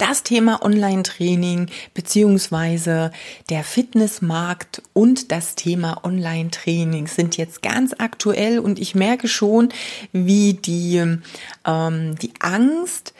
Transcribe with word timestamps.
Das 0.00 0.22
Thema 0.22 0.62
Online-Training 0.62 1.66
beziehungsweise 1.92 3.12
der 3.50 3.62
Fitnessmarkt 3.64 4.80
und 4.94 5.30
das 5.30 5.56
Thema 5.56 6.02
Online-Training 6.04 7.06
sind 7.06 7.36
jetzt 7.36 7.60
ganz 7.60 7.94
aktuell 7.98 8.60
und 8.60 8.78
ich 8.78 8.94
merke 8.94 9.28
schon, 9.28 9.68
wie 10.12 10.54
die, 10.54 11.18
ähm, 11.66 12.14
die 12.16 12.32
Angst, 12.40 13.12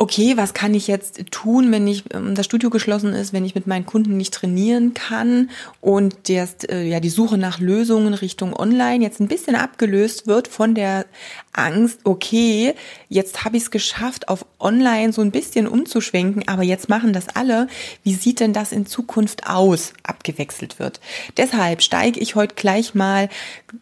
okay, 0.00 0.38
was 0.38 0.54
kann 0.54 0.72
ich 0.72 0.86
jetzt 0.86 1.30
tun, 1.30 1.70
wenn 1.70 1.86
ich 1.86 2.04
ähm, 2.14 2.34
das 2.34 2.46
Studio 2.46 2.70
geschlossen 2.70 3.12
ist, 3.12 3.34
wenn 3.34 3.44
ich 3.44 3.54
mit 3.54 3.66
meinen 3.66 3.84
Kunden 3.84 4.16
nicht 4.16 4.32
trainieren 4.32 4.94
kann 4.94 5.50
und 5.82 6.30
jetzt 6.30 6.70
äh, 6.70 6.84
ja 6.84 7.00
die 7.00 7.10
Suche 7.10 7.36
nach 7.36 7.60
Lösungen 7.60 8.14
Richtung 8.14 8.56
Online 8.56 9.04
jetzt 9.04 9.20
ein 9.20 9.28
bisschen 9.28 9.56
abgelöst 9.56 10.26
wird 10.26 10.48
von 10.48 10.74
der 10.74 11.04
Angst, 11.52 12.00
okay, 12.04 12.74
jetzt 13.10 13.44
habe 13.44 13.58
ich 13.58 13.64
es 13.64 13.70
geschafft, 13.70 14.28
auf 14.28 14.46
Online 14.58 15.12
so 15.12 15.20
ein 15.20 15.32
bisschen 15.32 15.68
umzuschwenken, 15.68 16.48
aber 16.48 16.62
jetzt 16.62 16.88
machen 16.88 17.12
das 17.12 17.28
alle. 17.28 17.66
Wie 18.02 18.14
sieht 18.14 18.40
denn 18.40 18.54
das 18.54 18.72
in 18.72 18.86
Zukunft 18.86 19.48
aus, 19.48 19.92
abgewechselt 20.02 20.78
wird? 20.78 21.00
Deshalb 21.36 21.82
steige 21.82 22.20
ich 22.20 22.36
heute 22.36 22.54
gleich 22.54 22.94
mal 22.94 23.28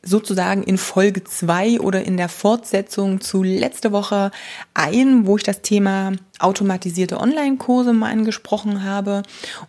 sozusagen 0.03 0.65
in 0.65 0.79
Folge 0.79 1.23
zwei 1.23 1.79
oder 1.79 2.03
in 2.03 2.17
der 2.17 2.29
Fortsetzung 2.29 3.21
zu 3.21 3.45
letzte 3.45 3.93
Woche 3.93 4.33
ein, 4.75 5.27
wo 5.27 5.37
ich 5.37 5.45
das 5.45 5.63
Thema 5.63 6.08
automatisierte 6.39 7.21
Online-Kurse 7.21 7.93
mal 7.93 8.11
angesprochen 8.11 8.85
habe 8.85 9.23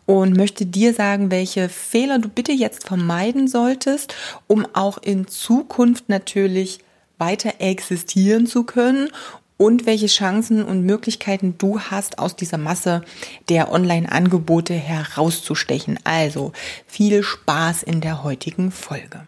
und 0.06 0.36
möchte 0.36 0.66
dir 0.66 0.94
sagen, 0.94 1.32
welche 1.32 1.70
Fehler 1.70 2.20
du 2.20 2.30
bitte 2.30 2.52
jetzt 2.52 2.88
vermeiden 2.88 3.48
solltest, 3.48 4.16
um 4.48 4.68
auch 4.74 4.98
in 4.98 5.28
Zukunft 5.28 6.10
natürlich 6.10 6.80
weiter 7.18 7.56
existieren 7.60 8.48
zu 8.48 8.64
können 8.64 9.10
und 9.58 9.86
welche 9.86 10.08
Chancen 10.08 10.64
und 10.64 10.86
Möglichkeiten 10.86 11.56
du 11.58 11.82
hast, 11.82 12.18
aus 12.18 12.38
dieser 12.38 12.58
Masse 12.58 13.02
der 13.50 13.72
Online-Angebote 13.72 14.74
herauszustechen. 14.74 16.00
Also 16.06 16.54
viel 16.88 17.24
Spaß 17.24 17.84
in 17.84 18.00
der 18.00 18.24
heutigen 18.24 18.72
Folge. 18.72 19.28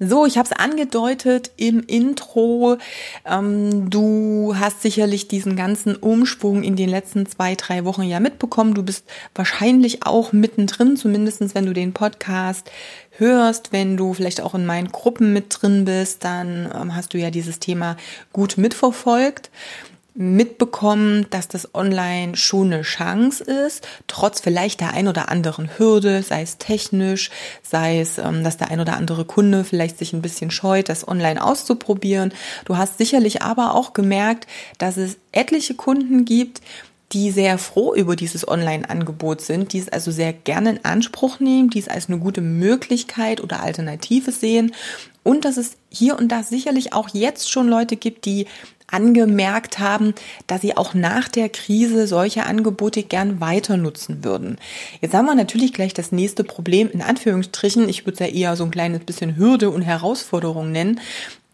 So, 0.00 0.26
ich 0.26 0.38
habe 0.38 0.48
es 0.48 0.56
angedeutet 0.56 1.50
im 1.56 1.82
Intro. 1.82 2.78
Ähm, 3.24 3.90
du 3.90 4.54
hast 4.56 4.80
sicherlich 4.80 5.26
diesen 5.26 5.56
ganzen 5.56 5.96
Umschwung 5.96 6.62
in 6.62 6.76
den 6.76 6.88
letzten 6.88 7.26
zwei, 7.26 7.56
drei 7.56 7.84
Wochen 7.84 8.04
ja 8.04 8.20
mitbekommen. 8.20 8.74
Du 8.74 8.84
bist 8.84 9.04
wahrscheinlich 9.34 10.06
auch 10.06 10.32
mittendrin, 10.32 10.96
zumindestens 10.96 11.56
wenn 11.56 11.66
du 11.66 11.72
den 11.72 11.94
Podcast 11.94 12.70
hörst, 13.10 13.72
wenn 13.72 13.96
du 13.96 14.14
vielleicht 14.14 14.40
auch 14.40 14.54
in 14.54 14.66
meinen 14.66 14.92
Gruppen 14.92 15.32
mit 15.32 15.46
drin 15.60 15.84
bist, 15.84 16.22
dann 16.22 16.70
ähm, 16.72 16.94
hast 16.94 17.12
du 17.12 17.18
ja 17.18 17.32
dieses 17.32 17.58
Thema 17.58 17.96
gut 18.32 18.56
mitverfolgt 18.56 19.50
mitbekommen, 20.20 21.26
dass 21.30 21.46
das 21.46 21.76
Online 21.76 22.36
schon 22.36 22.72
eine 22.72 22.82
Chance 22.82 23.44
ist, 23.44 23.86
trotz 24.08 24.40
vielleicht 24.40 24.80
der 24.80 24.92
ein 24.92 25.06
oder 25.06 25.28
anderen 25.28 25.78
Hürde, 25.78 26.24
sei 26.24 26.42
es 26.42 26.58
technisch, 26.58 27.30
sei 27.62 28.00
es, 28.00 28.18
ähm, 28.18 28.42
dass 28.42 28.56
der 28.56 28.72
ein 28.72 28.80
oder 28.80 28.96
andere 28.96 29.24
Kunde 29.24 29.62
vielleicht 29.62 29.96
sich 29.96 30.12
ein 30.12 30.20
bisschen 30.20 30.50
scheut, 30.50 30.88
das 30.88 31.06
Online 31.06 31.42
auszuprobieren. 31.42 32.32
Du 32.64 32.76
hast 32.76 32.98
sicherlich 32.98 33.42
aber 33.42 33.76
auch 33.76 33.92
gemerkt, 33.92 34.48
dass 34.78 34.96
es 34.96 35.18
etliche 35.30 35.74
Kunden 35.74 36.24
gibt, 36.24 36.62
die 37.12 37.30
sehr 37.30 37.58
froh 37.58 37.94
über 37.94 38.16
dieses 38.16 38.46
Online-Angebot 38.46 39.40
sind, 39.40 39.72
die 39.72 39.78
es 39.78 39.88
also 39.88 40.10
sehr 40.10 40.32
gerne 40.32 40.70
in 40.70 40.84
Anspruch 40.84 41.40
nehmen, 41.40 41.70
die 41.70 41.78
es 41.78 41.88
als 41.88 42.08
eine 42.08 42.18
gute 42.18 42.40
Möglichkeit 42.40 43.42
oder 43.42 43.60
Alternative 43.62 44.30
sehen 44.30 44.74
und 45.22 45.44
dass 45.44 45.56
es 45.56 45.76
hier 45.90 46.18
und 46.18 46.28
da 46.28 46.42
sicherlich 46.42 46.92
auch 46.92 47.08
jetzt 47.12 47.50
schon 47.50 47.68
Leute 47.68 47.96
gibt, 47.96 48.24
die 48.24 48.46
angemerkt 48.90 49.78
haben, 49.78 50.14
dass 50.46 50.62
sie 50.62 50.76
auch 50.76 50.94
nach 50.94 51.28
der 51.28 51.48
Krise 51.50 52.06
solche 52.06 52.46
Angebote 52.46 53.02
gern 53.02 53.40
weiter 53.40 53.76
nutzen 53.76 54.24
würden. 54.24 54.56
Jetzt 55.00 55.14
haben 55.14 55.26
wir 55.26 55.34
natürlich 55.34 55.74
gleich 55.74 55.92
das 55.92 56.10
nächste 56.10 56.42
Problem 56.42 56.90
in 56.90 57.02
Anführungsstrichen. 57.02 57.88
Ich 57.88 58.06
würde 58.06 58.14
es 58.14 58.20
ja 58.20 58.34
eher 58.34 58.56
so 58.56 58.64
ein 58.64 58.70
kleines 58.70 59.00
bisschen 59.00 59.36
Hürde 59.36 59.70
und 59.70 59.82
Herausforderung 59.82 60.72
nennen. 60.72 61.00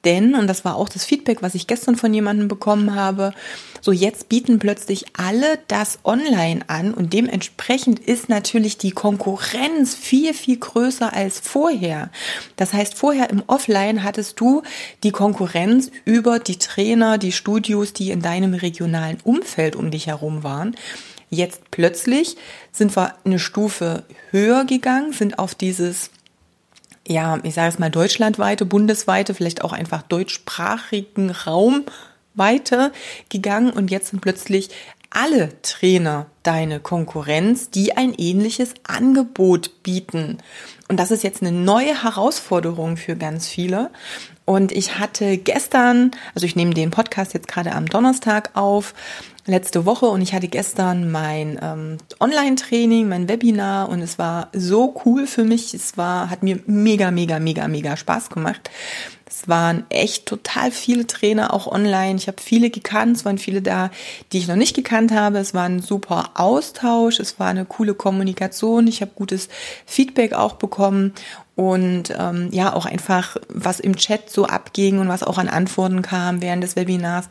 Denn, 0.04 0.34
und 0.34 0.47
das 0.47 0.65
war 0.65 0.76
auch 0.76 0.88
das 0.88 1.04
Feedback, 1.04 1.42
was 1.42 1.54
ich 1.54 1.66
gestern 1.66 1.97
von 1.97 2.12
jemandem 2.12 2.48
bekommen 2.48 2.94
habe, 2.94 3.32
so 3.81 3.92
jetzt 3.92 4.31
bieten 4.31 4.59
plötzlich 4.59 5.04
alle 5.12 5.59
das 5.69 5.98
online 6.04 6.62
an 6.69 6.94
und 6.94 7.12
dementsprechend 7.12 7.98
ist 7.98 8.31
natürlich 8.31 8.78
die 8.78 8.92
Konkurrenz 8.92 9.94
viel, 9.94 10.32
viel 10.32 10.59
größer 10.59 11.12
als 11.12 11.38
vorher. 11.41 12.10
Das 12.56 12.72
heißt, 12.72 12.94
vorher 12.94 13.28
im 13.28 13.42
Offline 13.47 14.03
hattest 14.03 14.41
du 14.41 14.62
die 15.03 15.10
Konkurrenz 15.10 15.91
über 16.06 16.38
die 16.38 16.56
Trainer, 16.56 17.19
die 17.19 17.32
Studios, 17.32 17.92
die 17.92 18.10
in 18.10 18.22
deinem 18.22 18.54
regionalen 18.54 19.19
Umfeld 19.22 19.76
um 19.76 19.91
dich 19.91 20.06
herum 20.06 20.42
waren. 20.42 20.75
Jetzt 21.28 21.71
plötzlich 21.71 22.36
sind 22.72 22.97
wir 22.97 23.15
eine 23.25 23.38
Stufe 23.38 24.04
höher 24.31 24.65
gegangen, 24.65 25.12
sind 25.12 25.38
auf 25.38 25.54
dieses 25.54 26.10
ja, 27.06 27.38
ich 27.42 27.54
sage 27.54 27.69
es 27.69 27.78
mal, 27.78 27.91
deutschlandweite, 27.91 28.65
bundesweite, 28.65 29.34
vielleicht 29.34 29.62
auch 29.62 29.72
einfach 29.72 30.03
deutschsprachigen 30.03 31.31
Raum 31.31 31.84
weiter 32.34 32.92
gegangen 33.28 33.70
und 33.70 33.91
jetzt 33.91 34.09
sind 34.09 34.20
plötzlich 34.20 34.70
alle 35.10 35.50
Trainer 35.62 36.26
deine 36.42 36.81
Konkurrenz, 36.81 37.70
die 37.70 37.97
ein 37.97 38.15
ähnliches 38.15 38.75
Angebot 38.82 39.82
bieten. 39.84 40.38
Und 40.88 40.98
das 40.98 41.12
ist 41.12 41.22
jetzt 41.22 41.41
eine 41.41 41.53
neue 41.53 42.03
Herausforderung 42.03 42.97
für 42.97 43.16
ganz 43.16 43.48
viele. 43.48 43.91
Und 44.47 44.72
ich 44.72 44.99
hatte 44.99 45.38
gestern, 45.38 46.10
also 46.34 46.47
ich 46.47 46.56
nehme 46.56 46.75
den 46.75 46.91
Podcast 46.91 47.32
jetzt 47.32 47.49
gerade 47.49 47.72
am 47.72 47.87
Donnerstag 47.87 48.50
auf, 48.55 48.94
letzte 49.47 49.84
Woche 49.84 50.06
und 50.06 50.22
ich 50.22 50.32
hatte 50.32 50.49
gestern 50.49 51.10
mein 51.10 51.59
ähm, 51.62 51.99
Online-Training, 52.19 53.09
mein 53.09 53.28
Webinar 53.28 53.88
und 53.91 54.00
es 54.00 54.19
war 54.19 54.49
so 54.54 54.94
cool 55.04 55.27
für 55.27 55.44
mich. 55.44 55.75
Es 55.75 55.99
war, 55.99 56.31
hat 56.31 56.43
mir 56.43 56.60
mega, 56.66 57.10
mega, 57.10 57.38
mega, 57.38 57.69
mega 57.69 57.97
Spaß 57.97 58.31
gemacht. 58.31 58.71
Es 59.27 59.49
waren 59.49 59.84
echt 59.91 60.27
total 60.27 60.71
viele 60.71 61.06
Trainer 61.06 61.53
auch 61.53 61.66
online. 61.66 62.16
Ich 62.16 62.28
habe 62.28 62.41
viele 62.41 62.71
gekannt, 62.71 63.16
es 63.16 63.25
waren 63.25 63.38
viele 63.38 63.60
da, 63.60 63.91
die 64.33 64.38
ich 64.38 64.49
noch 64.49 64.56
nicht 64.56 64.77
gekannt 64.77 65.12
habe. 65.12 65.38
Es 65.38 65.53
war 65.53 65.65
ein 65.65 65.83
super 65.83 66.31
Austausch, 66.34 67.21
es 67.21 67.38
war 67.38 67.49
eine 67.49 67.65
coole 67.65 67.94
Kommunikation. 67.94 68.87
Ich 68.87 69.03
habe 69.03 69.10
gutes 69.15 69.49
Feedback 69.87 70.33
auch 70.33 70.54
bekommen 70.54 71.12
und 71.56 72.15
ähm, 72.19 72.48
ja 72.53 72.72
auch 72.72 72.87
einfach 72.87 73.37
was 73.48 73.81
im 73.81 73.97
Chat 73.97 74.31
so 74.31 74.47
abging 74.47 74.98
und 74.98 75.09
was 75.09 75.22
auch 75.22 75.38
an 75.38 75.48
Antworten 75.48 76.03
kam 76.03 76.42
während 76.42 76.65
des 76.65 76.76
Webinars 76.76 77.28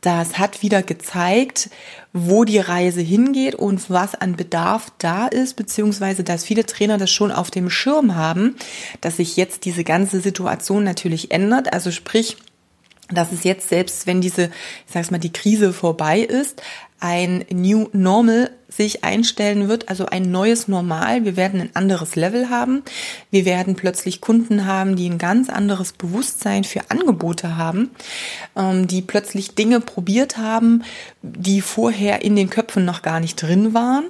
das 0.00 0.38
hat 0.38 0.62
wieder 0.62 0.82
gezeigt, 0.82 1.70
wo 2.12 2.44
die 2.44 2.58
Reise 2.58 3.00
hingeht 3.00 3.54
und 3.54 3.90
was 3.90 4.14
an 4.14 4.36
Bedarf 4.36 4.92
da 4.98 5.26
ist, 5.26 5.56
beziehungsweise 5.56 6.22
dass 6.22 6.44
viele 6.44 6.64
Trainer 6.64 6.98
das 6.98 7.10
schon 7.10 7.32
auf 7.32 7.50
dem 7.50 7.68
Schirm 7.68 8.14
haben, 8.14 8.56
dass 9.00 9.16
sich 9.16 9.36
jetzt 9.36 9.64
diese 9.64 9.84
ganze 9.84 10.20
Situation 10.20 10.84
natürlich 10.84 11.32
ändert. 11.32 11.72
Also 11.72 11.90
sprich, 11.90 12.36
dass 13.10 13.32
es 13.32 13.42
jetzt 13.42 13.68
selbst, 13.68 14.06
wenn 14.06 14.20
diese, 14.20 14.44
ich 14.86 14.92
sag's 14.92 15.10
mal, 15.10 15.18
die 15.18 15.32
Krise 15.32 15.72
vorbei 15.72 16.20
ist, 16.20 16.62
ein 17.00 17.44
New 17.50 17.88
Normal 17.92 18.50
sich 18.68 19.02
einstellen 19.02 19.68
wird, 19.68 19.88
also 19.88 20.06
ein 20.06 20.30
neues 20.30 20.68
Normal. 20.68 21.24
Wir 21.24 21.36
werden 21.36 21.60
ein 21.60 21.70
anderes 21.74 22.16
Level 22.16 22.50
haben. 22.50 22.82
Wir 23.30 23.44
werden 23.44 23.76
plötzlich 23.76 24.20
Kunden 24.20 24.66
haben, 24.66 24.94
die 24.94 25.08
ein 25.08 25.18
ganz 25.18 25.48
anderes 25.48 25.92
Bewusstsein 25.92 26.64
für 26.64 26.90
Angebote 26.90 27.56
haben, 27.56 27.90
ähm, 28.56 28.86
die 28.86 29.02
plötzlich 29.02 29.54
Dinge 29.54 29.80
probiert 29.80 30.36
haben, 30.36 30.84
die 31.22 31.60
vorher 31.60 32.22
in 32.22 32.36
den 32.36 32.50
Köpfen 32.50 32.84
noch 32.84 33.02
gar 33.02 33.20
nicht 33.20 33.40
drin 33.40 33.74
waren 33.74 34.04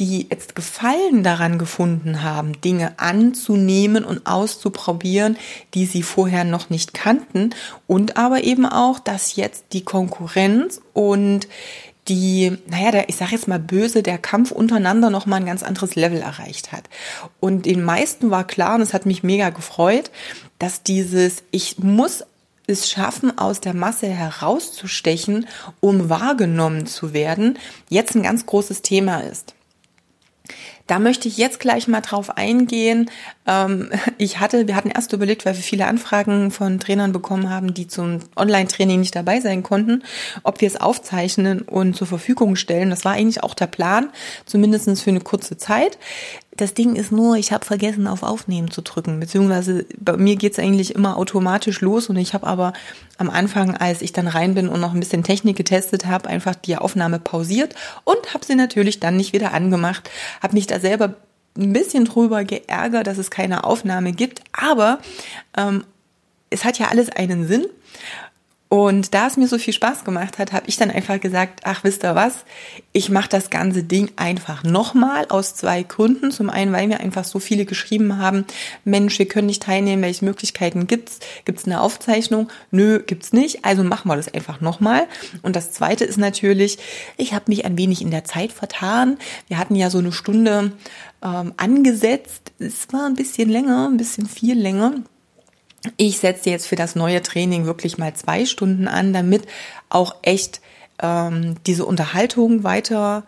die 0.00 0.28
jetzt 0.30 0.56
Gefallen 0.56 1.22
daran 1.22 1.58
gefunden 1.58 2.22
haben, 2.22 2.58
Dinge 2.62 2.98
anzunehmen 2.98 4.04
und 4.04 4.26
auszuprobieren, 4.26 5.36
die 5.74 5.84
sie 5.84 6.02
vorher 6.02 6.44
noch 6.44 6.70
nicht 6.70 6.94
kannten 6.94 7.50
und 7.86 8.16
aber 8.16 8.42
eben 8.42 8.64
auch, 8.64 8.98
dass 8.98 9.36
jetzt 9.36 9.66
die 9.72 9.84
Konkurrenz 9.84 10.80
und 10.94 11.48
die, 12.10 12.58
naja, 12.66 12.90
der, 12.90 13.08
ich 13.08 13.16
sage 13.16 13.32
jetzt 13.32 13.48
mal 13.48 13.60
böse, 13.60 14.02
der 14.02 14.18
Kampf 14.18 14.50
untereinander 14.50 15.08
nochmal 15.08 15.40
ein 15.40 15.46
ganz 15.46 15.62
anderes 15.62 15.94
Level 15.94 16.20
erreicht 16.20 16.72
hat. 16.72 16.90
Und 17.38 17.64
den 17.64 17.82
meisten 17.82 18.30
war 18.30 18.44
klar, 18.44 18.74
und 18.74 18.82
es 18.82 18.92
hat 18.92 19.06
mich 19.06 19.22
mega 19.22 19.50
gefreut, 19.50 20.10
dass 20.58 20.82
dieses, 20.82 21.44
ich 21.52 21.78
muss 21.78 22.24
es 22.66 22.90
schaffen, 22.90 23.38
aus 23.38 23.60
der 23.60 23.74
Masse 23.74 24.08
herauszustechen, 24.08 25.46
um 25.80 26.10
wahrgenommen 26.10 26.86
zu 26.86 27.12
werden, 27.12 27.58
jetzt 27.88 28.14
ein 28.14 28.22
ganz 28.22 28.44
großes 28.44 28.82
Thema 28.82 29.20
ist. 29.20 29.54
Da 30.90 30.98
möchte 30.98 31.28
ich 31.28 31.36
jetzt 31.36 31.60
gleich 31.60 31.86
mal 31.86 32.00
drauf 32.00 32.36
eingehen. 32.36 33.08
Ähm, 33.46 33.90
ich 34.18 34.40
hatte, 34.40 34.66
wir 34.66 34.74
hatten 34.74 34.90
erst 34.90 35.12
überlegt, 35.12 35.46
weil 35.46 35.54
wir 35.54 35.62
viele 35.62 35.86
Anfragen 35.86 36.50
von 36.50 36.80
Trainern 36.80 37.12
bekommen 37.12 37.48
haben, 37.48 37.74
die 37.74 37.86
zum 37.86 38.18
Online-Training 38.34 38.98
nicht 38.98 39.14
dabei 39.14 39.38
sein 39.38 39.62
konnten, 39.62 40.02
ob 40.42 40.60
wir 40.60 40.66
es 40.66 40.80
aufzeichnen 40.80 41.62
und 41.62 41.94
zur 41.94 42.08
Verfügung 42.08 42.56
stellen. 42.56 42.90
Das 42.90 43.04
war 43.04 43.12
eigentlich 43.12 43.44
auch 43.44 43.54
der 43.54 43.68
Plan, 43.68 44.10
zumindest 44.46 45.00
für 45.00 45.10
eine 45.10 45.20
kurze 45.20 45.56
Zeit. 45.56 45.96
Das 46.60 46.74
Ding 46.74 46.94
ist 46.94 47.10
nur, 47.10 47.36
ich 47.36 47.52
habe 47.52 47.64
vergessen, 47.64 48.06
auf 48.06 48.22
Aufnehmen 48.22 48.70
zu 48.70 48.82
drücken, 48.82 49.18
beziehungsweise 49.18 49.86
bei 49.98 50.18
mir 50.18 50.36
geht's 50.36 50.58
eigentlich 50.58 50.94
immer 50.94 51.16
automatisch 51.16 51.80
los 51.80 52.10
und 52.10 52.16
ich 52.16 52.34
habe 52.34 52.46
aber 52.46 52.74
am 53.16 53.30
Anfang, 53.30 53.74
als 53.74 54.02
ich 54.02 54.12
dann 54.12 54.28
rein 54.28 54.54
bin 54.54 54.68
und 54.68 54.78
noch 54.78 54.92
ein 54.92 55.00
bisschen 55.00 55.24
Technik 55.24 55.56
getestet 55.56 56.04
habe, 56.04 56.28
einfach 56.28 56.54
die 56.54 56.76
Aufnahme 56.76 57.18
pausiert 57.18 57.74
und 58.04 58.34
habe 58.34 58.44
sie 58.44 58.56
natürlich 58.56 59.00
dann 59.00 59.16
nicht 59.16 59.32
wieder 59.32 59.54
angemacht, 59.54 60.10
habe 60.42 60.52
mich 60.52 60.66
da 60.66 60.80
selber 60.80 61.14
ein 61.56 61.72
bisschen 61.72 62.04
drüber 62.04 62.44
geärgert, 62.44 63.06
dass 63.06 63.16
es 63.16 63.30
keine 63.30 63.64
Aufnahme 63.64 64.12
gibt, 64.12 64.42
aber 64.52 64.98
ähm, 65.56 65.84
es 66.50 66.66
hat 66.66 66.78
ja 66.78 66.88
alles 66.88 67.08
einen 67.08 67.48
Sinn 67.48 67.64
und 68.70 69.14
da 69.14 69.26
es 69.26 69.36
mir 69.36 69.48
so 69.48 69.58
viel 69.58 69.74
Spaß 69.74 70.04
gemacht 70.04 70.38
hat, 70.38 70.52
habe 70.52 70.68
ich 70.68 70.76
dann 70.76 70.92
einfach 70.92 71.18
gesagt, 71.18 71.62
ach 71.64 71.82
wisst 71.82 72.04
ihr 72.04 72.14
was, 72.14 72.44
ich 72.92 73.10
mache 73.10 73.28
das 73.28 73.50
ganze 73.50 73.82
Ding 73.82 74.12
einfach 74.14 74.62
nochmal 74.62 75.26
aus 75.28 75.56
zwei 75.56 75.82
Gründen. 75.82 76.30
Zum 76.30 76.50
einen, 76.50 76.72
weil 76.72 76.86
mir 76.86 77.00
einfach 77.00 77.24
so 77.24 77.40
viele 77.40 77.64
geschrieben 77.64 78.18
haben, 78.18 78.44
Mensch, 78.84 79.18
wir 79.18 79.26
können 79.26 79.48
nicht 79.48 79.64
teilnehmen, 79.64 80.02
welche 80.02 80.24
Möglichkeiten 80.24 80.86
gibt's? 80.86 81.18
Gibt's 81.46 81.64
eine 81.64 81.80
Aufzeichnung? 81.80 82.48
Nö, 82.70 83.02
gibt's 83.04 83.32
nicht. 83.32 83.64
Also 83.64 83.82
machen 83.82 84.08
wir 84.08 84.14
das 84.14 84.32
einfach 84.32 84.60
nochmal. 84.60 85.08
Und 85.42 85.56
das 85.56 85.72
zweite 85.72 86.04
ist 86.04 86.16
natürlich, 86.18 86.78
ich 87.16 87.34
habe 87.34 87.46
mich 87.48 87.64
ein 87.64 87.76
wenig 87.76 88.00
in 88.00 88.12
der 88.12 88.22
Zeit 88.22 88.52
vertan. 88.52 89.18
Wir 89.48 89.58
hatten 89.58 89.74
ja 89.74 89.90
so 89.90 89.98
eine 89.98 90.12
Stunde 90.12 90.70
ähm, 91.24 91.54
angesetzt. 91.56 92.52
Es 92.60 92.86
war 92.92 93.06
ein 93.06 93.16
bisschen 93.16 93.48
länger, 93.48 93.88
ein 93.88 93.96
bisschen 93.96 94.28
viel 94.28 94.56
länger 94.56 94.92
ich 95.96 96.18
setze 96.18 96.50
jetzt 96.50 96.66
für 96.66 96.76
das 96.76 96.94
neue 96.94 97.22
Training 97.22 97.64
wirklich 97.64 97.98
mal 97.98 98.14
zwei 98.14 98.44
Stunden 98.44 98.88
an, 98.88 99.12
damit 99.12 99.46
auch 99.88 100.16
echt 100.22 100.60
ähm, 101.02 101.56
diese 101.66 101.86
Unterhaltung 101.86 102.64
weiter 102.64 103.24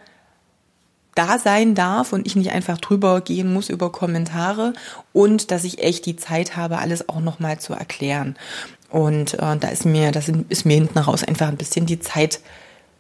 da 1.15 1.39
sein 1.39 1.75
darf 1.75 2.13
und 2.13 2.27
ich 2.27 2.37
nicht 2.37 2.53
einfach 2.53 2.79
drüber 2.79 3.21
gehen 3.21 3.53
muss 3.53 3.69
über 3.69 3.93
Kommentare 3.93 4.73
und 5.13 5.51
dass 5.51 5.65
ich 5.65 5.83
echt 5.83 6.07
die 6.07 6.17
Zeit 6.17 6.57
habe, 6.57 6.79
alles 6.79 7.09
auch 7.09 7.21
nochmal 7.21 7.59
zu 7.59 7.75
erklären. 7.75 8.37
Und 8.89 9.35
äh, 9.35 9.57
da 9.59 9.69
ist 9.69 9.85
mir, 9.85 10.11
das 10.13 10.31
ist 10.49 10.65
mir 10.65 10.75
hinten 10.75 10.99
raus 10.99 11.25
einfach 11.25 11.49
ein 11.49 11.57
bisschen 11.57 11.87
die 11.87 12.01
Zeit 12.01 12.41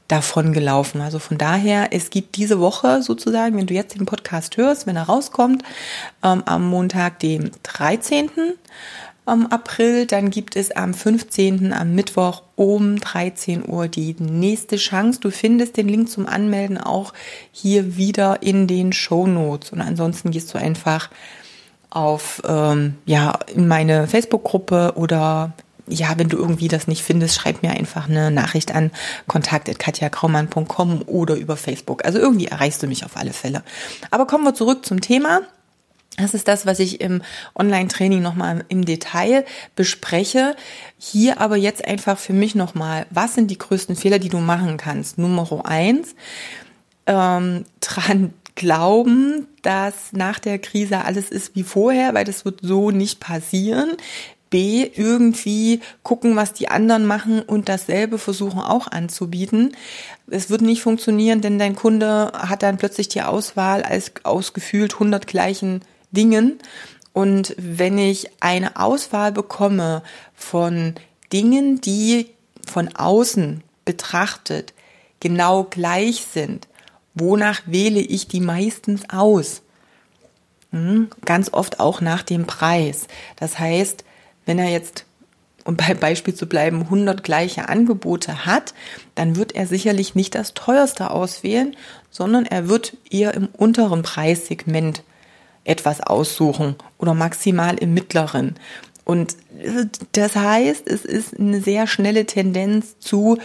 davon 0.08 0.52
gelaufen. 0.52 1.00
Also 1.00 1.18
von 1.18 1.38
daher, 1.38 1.88
es 1.92 2.10
gibt 2.10 2.36
diese 2.36 2.60
Woche 2.60 3.02
sozusagen, 3.02 3.56
wenn 3.56 3.66
du 3.66 3.74
jetzt 3.74 3.94
den 3.94 4.04
Podcast 4.04 4.56
hörst, 4.56 4.86
wenn 4.86 4.96
er 4.96 5.04
rauskommt, 5.04 5.62
ähm, 6.22 6.42
am 6.44 6.68
Montag, 6.68 7.18
dem 7.20 7.50
13 7.62 8.30
am 9.24 9.46
April. 9.46 10.06
Dann 10.06 10.30
gibt 10.30 10.56
es 10.56 10.70
am 10.70 10.94
15. 10.94 11.72
am 11.72 11.94
Mittwoch 11.94 12.42
um 12.56 12.98
13 12.98 13.68
Uhr 13.68 13.88
die 13.88 14.14
nächste 14.18 14.76
Chance. 14.76 15.20
Du 15.20 15.30
findest 15.30 15.76
den 15.76 15.88
Link 15.88 16.10
zum 16.10 16.26
Anmelden 16.26 16.78
auch 16.78 17.12
hier 17.50 17.96
wieder 17.96 18.42
in 18.42 18.66
den 18.66 18.92
Show 18.92 19.26
Notes. 19.26 19.72
Und 19.72 19.80
ansonsten 19.80 20.30
gehst 20.30 20.52
du 20.54 20.58
einfach 20.58 21.10
auf 21.90 22.40
ähm, 22.46 22.94
ja 23.04 23.38
in 23.54 23.68
meine 23.68 24.06
Facebook-Gruppe 24.08 24.94
oder 24.96 25.52
ja, 25.88 26.14
wenn 26.16 26.28
du 26.28 26.38
irgendwie 26.38 26.68
das 26.68 26.86
nicht 26.86 27.02
findest, 27.02 27.34
schreib 27.34 27.62
mir 27.62 27.72
einfach 27.72 28.08
eine 28.08 28.30
Nachricht 28.30 28.74
an 28.74 28.90
kontakt.katjakraumann.com 29.26 31.02
oder 31.06 31.34
über 31.34 31.56
Facebook. 31.56 32.04
Also 32.04 32.18
irgendwie 32.18 32.46
erreichst 32.46 32.82
du 32.82 32.86
mich 32.86 33.04
auf 33.04 33.16
alle 33.16 33.32
Fälle. 33.32 33.62
Aber 34.10 34.26
kommen 34.26 34.44
wir 34.44 34.54
zurück 34.54 34.86
zum 34.86 35.00
Thema. 35.00 35.40
Das 36.18 36.34
ist 36.34 36.46
das, 36.46 36.66
was 36.66 36.78
ich 36.78 37.00
im 37.00 37.22
Online-Training 37.54 38.20
nochmal 38.20 38.64
im 38.68 38.84
Detail 38.84 39.46
bespreche. 39.76 40.54
Hier 40.98 41.40
aber 41.40 41.56
jetzt 41.56 41.86
einfach 41.86 42.18
für 42.18 42.34
mich 42.34 42.54
nochmal, 42.54 43.06
was 43.10 43.34
sind 43.34 43.50
die 43.50 43.58
größten 43.58 43.96
Fehler, 43.96 44.18
die 44.18 44.28
du 44.28 44.38
machen 44.38 44.76
kannst? 44.76 45.16
Nummer 45.16 45.48
eins, 45.64 46.14
ähm, 47.06 47.64
dran 47.80 48.34
glauben, 48.54 49.46
dass 49.62 50.12
nach 50.12 50.38
der 50.38 50.58
Krise 50.58 51.04
alles 51.04 51.30
ist 51.30 51.56
wie 51.56 51.62
vorher, 51.62 52.12
weil 52.12 52.24
das 52.24 52.44
wird 52.44 52.60
so 52.62 52.90
nicht 52.90 53.18
passieren. 53.18 53.92
B, 54.50 54.90
irgendwie 54.94 55.80
gucken, 56.02 56.36
was 56.36 56.52
die 56.52 56.68
anderen 56.68 57.06
machen 57.06 57.40
und 57.40 57.70
dasselbe 57.70 58.18
versuchen 58.18 58.60
auch 58.60 58.86
anzubieten. 58.86 59.74
Es 60.28 60.50
wird 60.50 60.60
nicht 60.60 60.82
funktionieren, 60.82 61.40
denn 61.40 61.58
dein 61.58 61.74
Kunde 61.74 62.32
hat 62.34 62.62
dann 62.62 62.76
plötzlich 62.76 63.08
die 63.08 63.22
Auswahl 63.22 63.82
als 63.82 64.12
ausgefühlt 64.24 64.92
100 64.92 65.26
gleichen 65.26 65.80
Dingen. 66.12 66.58
Und 67.12 67.54
wenn 67.58 67.98
ich 67.98 68.30
eine 68.40 68.76
Auswahl 68.76 69.32
bekomme 69.32 70.02
von 70.34 70.94
Dingen, 71.32 71.80
die 71.80 72.30
von 72.66 72.94
außen 72.94 73.62
betrachtet 73.84 74.72
genau 75.20 75.64
gleich 75.64 76.26
sind, 76.32 76.68
wonach 77.14 77.62
wähle 77.66 78.00
ich 78.00 78.28
die 78.28 78.40
meistens 78.40 79.02
aus? 79.10 79.62
Hm, 80.70 81.08
ganz 81.24 81.52
oft 81.52 81.80
auch 81.80 82.00
nach 82.00 82.22
dem 82.22 82.46
Preis. 82.46 83.06
Das 83.36 83.58
heißt, 83.58 84.04
wenn 84.46 84.58
er 84.58 84.70
jetzt, 84.70 85.04
um 85.64 85.76
bei 85.76 85.94
Beispiel 85.94 86.34
zu 86.34 86.46
bleiben, 86.46 86.82
100 86.82 87.22
gleiche 87.22 87.68
Angebote 87.68 88.46
hat, 88.46 88.72
dann 89.14 89.36
wird 89.36 89.54
er 89.54 89.66
sicherlich 89.66 90.14
nicht 90.14 90.34
das 90.34 90.54
teuerste 90.54 91.10
auswählen, 91.10 91.76
sondern 92.10 92.46
er 92.46 92.68
wird 92.68 92.96
eher 93.10 93.34
im 93.34 93.48
unteren 93.48 94.02
Preissegment 94.02 95.02
etwas 95.64 96.00
aussuchen 96.00 96.76
oder 96.98 97.14
maximal 97.14 97.76
im 97.76 97.94
mittleren. 97.94 98.56
Und 99.04 99.36
das 100.12 100.36
heißt, 100.36 100.86
es 100.86 101.04
ist 101.04 101.38
eine 101.38 101.60
sehr 101.60 101.86
schnelle 101.86 102.24
Tendenz 102.24 102.98
zu, 102.98 103.38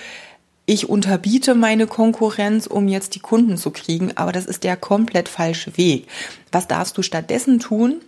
ich 0.69 0.89
unterbiete 0.89 1.55
meine 1.55 1.87
Konkurrenz, 1.87 2.67
um 2.67 2.89
jetzt 2.89 3.15
die 3.15 3.21
Kunden 3.21 3.55
zu 3.55 3.71
kriegen, 3.71 4.11
aber 4.17 4.33
das 4.33 4.45
ist 4.45 4.65
der 4.65 4.75
komplett 4.75 5.29
falsche 5.29 5.77
Weg. 5.77 6.07
Was 6.51 6.67
darfst 6.67 6.97
du 6.97 7.01
stattdessen 7.01 7.59
tun? 7.59 8.01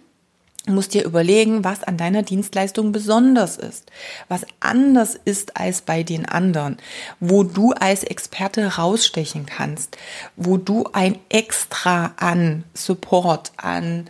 Du 0.65 0.73
musst 0.73 0.93
dir 0.93 1.05
überlegen, 1.05 1.63
was 1.63 1.83
an 1.83 1.97
deiner 1.97 2.21
Dienstleistung 2.21 2.91
besonders 2.91 3.57
ist, 3.57 3.89
was 4.27 4.45
anders 4.59 5.15
ist 5.15 5.55
als 5.55 5.81
bei 5.81 6.03
den 6.03 6.25
anderen, 6.27 6.77
wo 7.19 7.43
du 7.43 7.71
als 7.71 8.03
Experte 8.03 8.75
rausstechen 8.75 9.45
kannst, 9.45 9.97
wo 10.35 10.57
du 10.57 10.85
ein 10.91 11.17
Extra 11.29 12.13
an 12.17 12.65
Support, 12.73 13.53
an 13.55 14.09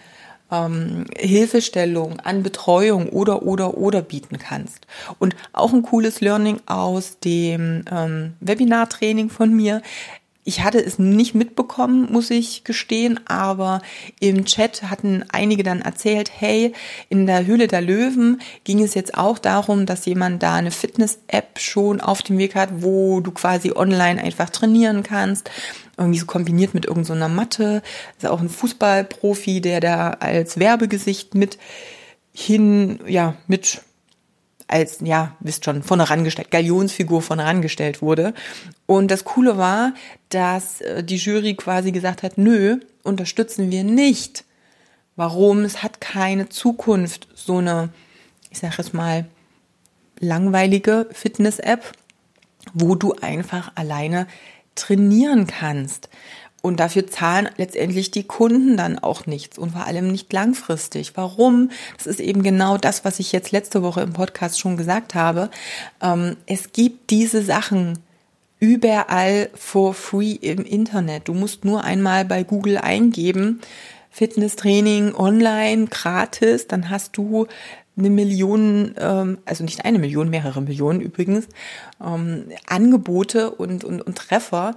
ähm, 0.51 1.05
Hilfestellung, 1.15 2.19
an 2.19 2.43
Betreuung 2.43 3.09
oder 3.09 3.43
oder 3.43 3.77
oder 3.77 4.01
bieten 4.01 4.39
kannst. 4.39 4.87
Und 5.19 5.35
auch 5.53 5.73
ein 5.73 5.83
cooles 5.83 6.21
Learning 6.21 6.59
aus 6.65 7.19
dem 7.19 7.85
ähm, 7.91 8.33
Webinar-Training 8.39 9.29
von 9.29 9.53
mir 9.53 9.81
ich 10.45 10.63
hatte 10.63 10.83
es 10.83 10.97
nicht 10.97 11.35
mitbekommen, 11.35 12.11
muss 12.11 12.31
ich 12.31 12.63
gestehen, 12.63 13.19
aber 13.27 13.81
im 14.19 14.45
Chat 14.45 14.83
hatten 14.83 15.23
einige 15.31 15.63
dann 15.63 15.81
erzählt, 15.81 16.31
hey, 16.33 16.73
in 17.09 17.27
der 17.27 17.45
Höhle 17.45 17.67
der 17.67 17.81
Löwen 17.81 18.41
ging 18.63 18.81
es 18.81 18.95
jetzt 18.95 19.17
auch 19.17 19.37
darum, 19.37 19.85
dass 19.85 20.05
jemand 20.05 20.41
da 20.41 20.55
eine 20.55 20.71
Fitness-App 20.71 21.59
schon 21.59 22.01
auf 22.01 22.23
dem 22.23 22.37
Weg 22.37 22.55
hat, 22.55 22.81
wo 22.81 23.19
du 23.19 23.31
quasi 23.31 23.73
online 23.75 24.21
einfach 24.23 24.49
trainieren 24.49 25.03
kannst. 25.03 25.51
Irgendwie 25.97 26.19
so 26.19 26.25
kombiniert 26.25 26.73
mit 26.73 26.85
irgendeiner 26.85 27.27
so 27.27 27.35
Matte. 27.35 27.83
Das 28.15 28.23
ist 28.23 28.29
auch 28.29 28.41
ein 28.41 28.49
Fußballprofi, 28.49 29.61
der 29.61 29.81
da 29.81 30.11
als 30.11 30.57
Werbegesicht 30.57 31.35
mit 31.35 31.59
hin, 32.33 32.99
ja, 33.05 33.35
mit 33.47 33.81
als, 34.69 34.99
ja, 35.01 35.35
wisst 35.39 35.65
schon, 35.65 35.83
von 35.83 35.99
herangestellt, 35.99 36.51
Galionsfigur 36.51 37.21
von 37.21 37.39
herangestellt 37.39 38.01
wurde. 38.01 38.33
Und 38.85 39.09
das 39.09 39.25
Coole 39.25 39.57
war, 39.57 39.93
dass 40.29 40.81
äh, 40.81 41.03
die 41.03 41.17
Jury 41.17 41.55
quasi 41.55 41.91
gesagt 41.91 42.23
hat, 42.23 42.37
nö, 42.37 42.79
unterstützen 43.03 43.71
wir 43.71 43.83
nicht. 43.83 44.45
Warum? 45.15 45.63
Es 45.65 45.81
hat 45.83 45.99
keine 45.99 46.49
Zukunft, 46.49 47.27
so 47.33 47.57
eine, 47.57 47.89
ich 48.51 48.59
sage 48.59 48.75
jetzt 48.77 48.93
mal, 48.93 49.25
langweilige 50.19 51.07
Fitness-App, 51.11 51.91
wo 52.73 52.95
du 52.95 53.13
einfach 53.15 53.71
alleine 53.75 54.27
trainieren 54.75 55.47
kannst. 55.47 56.09
Und 56.61 56.79
dafür 56.81 57.07
zahlen 57.07 57.49
letztendlich 57.55 58.11
die 58.11 58.23
Kunden 58.23 58.75
dann 58.75 58.99
auch 58.99 59.25
nichts 59.25 59.57
und 59.57 59.71
vor 59.71 59.85
allem 59.85 60.11
nicht 60.11 60.31
langfristig. 60.33 61.13
Warum? 61.15 61.71
Das 61.97 62.05
ist 62.05 62.19
eben 62.19 62.43
genau 62.43 62.77
das, 62.77 63.05
was 63.05 63.19
ich 63.19 63.31
jetzt 63.31 63.51
letzte 63.51 63.81
Woche 63.81 64.01
im 64.01 64.11
Podcast 64.11 64.59
schon 64.59 64.75
gesagt 64.75 65.15
habe. 65.15 65.49
Ähm, 66.01 66.35
es 66.47 66.73
gibt 66.73 67.11
diese 67.11 67.41
Sachen 67.41 67.99
überall 68.59 69.49
for 69.55 69.93
free 69.93 70.33
im 70.33 70.65
Internet. 70.65 71.29
Du 71.29 71.33
musst 71.33 71.63
nur 71.63 71.83
einmal 71.85 72.25
bei 72.25 72.43
Google 72.43 72.77
eingeben, 72.77 73.61
Fitnesstraining 74.09 75.15
online 75.15 75.87
gratis, 75.87 76.67
dann 76.67 76.89
hast 76.89 77.15
du 77.15 77.47
eine 77.97 78.09
Million, 78.09 78.95
ähm, 78.97 79.37
also 79.45 79.63
nicht 79.63 79.85
eine 79.85 79.99
Million, 79.99 80.29
mehrere 80.29 80.61
Millionen 80.61 81.01
übrigens, 81.01 81.47
ähm, 82.03 82.45
Angebote 82.67 83.51
und, 83.51 83.83
und, 83.83 84.01
und 84.01 84.17
Treffer 84.17 84.75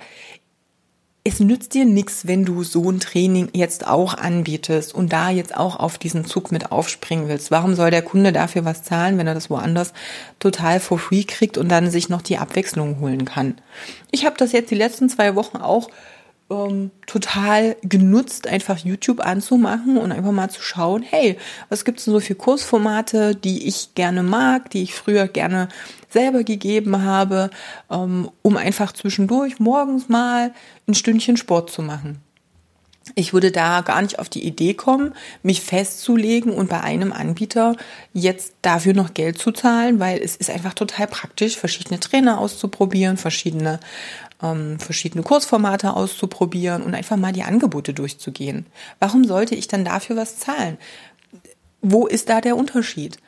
es 1.25 1.39
nützt 1.39 1.75
dir 1.75 1.85
nichts, 1.85 2.27
wenn 2.27 2.45
du 2.45 2.65
so 2.65 2.91
ein 2.91 2.99
Training 2.99 3.49
jetzt 3.53 3.87
auch 3.87 4.15
anbietest 4.15 4.93
und 4.93 5.13
da 5.13 5.31
jetzt 5.31 5.57
auch 5.57 5.77
auf 5.77 5.97
diesen 5.97 6.25
Zug 6.25 6.51
mit 6.51 6.73
aufspringen 6.73 7.29
willst. 7.29 7.53
Warum 7.53 7.77
soll 7.77 7.93
der 7.93 8.03
Kunde 8.03 8.33
dafür 8.33 8.65
was 8.65 8.83
zahlen, 8.83 9.19
wenn 9.19 9.29
er 9.29 9.35
das 9.35 9.49
woanders 9.49 9.93
total 10.41 10.81
for 10.81 10.99
free 10.99 11.23
kriegt 11.23 11.59
und 11.59 11.69
dann 11.69 11.93
sich 11.93 12.09
noch 12.09 12.23
die 12.23 12.39
Abwechslung 12.39 12.99
holen 12.99 13.25
kann? 13.25 13.55
Ich 14.11 14.27
habe 14.27 14.37
das 14.37 14.51
jetzt 14.51 14.73
die 14.73 14.77
letzten 14.77 15.09
zwei 15.09 15.37
Wochen 15.37 15.59
auch 15.59 15.91
ähm, 16.53 16.91
total 17.07 17.77
genutzt, 17.83 18.47
einfach 18.47 18.79
YouTube 18.79 19.21
anzumachen 19.21 19.97
und 19.97 20.13
einfach 20.13 20.33
mal 20.33 20.51
zu 20.51 20.63
schauen, 20.63 21.03
hey, 21.03 21.39
was 21.69 21.85
gibt's 21.85 22.05
denn 22.05 22.15
so 22.15 22.21
für 22.21 22.35
Kursformate, 22.35 23.35
die 23.35 23.67
ich 23.67 23.95
gerne 23.95 24.23
mag, 24.23 24.71
die 24.71 24.83
ich 24.83 24.95
früher 24.95 25.29
gerne 25.29 25.69
selber 26.11 26.45
gegeben 26.45 27.03
habe, 27.03 27.51
ähm, 27.91 28.31
um 28.43 28.57
einfach 28.57 28.93
zwischendurch 28.93 29.59
morgens 29.59 30.09
mal 30.09 30.53
ein 30.87 30.95
Stündchen 30.95 31.37
Sport 31.37 31.71
zu 31.71 31.83
machen. 31.83 32.21
Ich 33.17 33.33
würde 33.33 33.51
da 33.51 33.81
gar 33.81 34.01
nicht 34.01 34.21
auf 34.21 34.29
die 34.29 34.47
Idee 34.47 34.75
kommen, 34.75 35.15
mich 35.43 35.61
festzulegen 35.61 36.53
und 36.53 36.69
bei 36.69 36.81
einem 36.83 37.13
Anbieter 37.13 37.77
jetzt 38.13 38.55
dafür 38.63 38.95
noch 38.95 39.13
Geld 39.13 39.39
zu 39.39 39.51
zahlen, 39.51 39.99
weil 39.99 40.21
es 40.21 40.37
ist 40.37 40.51
einfach 40.51 40.75
total 40.75 41.09
praktisch, 41.09 41.57
verschiedene 41.57 41.99
Trainer 41.99 42.39
auszuprobieren, 42.39 43.17
verschiedene, 43.17 43.81
ähm, 44.43 44.79
verschiedene 44.79 45.23
Kursformate 45.23 45.95
auszuprobieren 45.95 46.83
und 46.83 46.95
einfach 46.95 47.17
mal 47.17 47.33
die 47.33 47.43
Angebote 47.43 47.95
durchzugehen. 47.95 48.67
Warum 48.99 49.25
sollte 49.25 49.55
ich 49.55 49.69
dann 49.69 49.85
dafür 49.85 50.17
was 50.17 50.39
zahlen? 50.39 50.79
Wo 51.81 52.07
ist 52.07 52.29
da 52.29 52.41
der 52.41 52.57
Unterschied? 52.57 53.19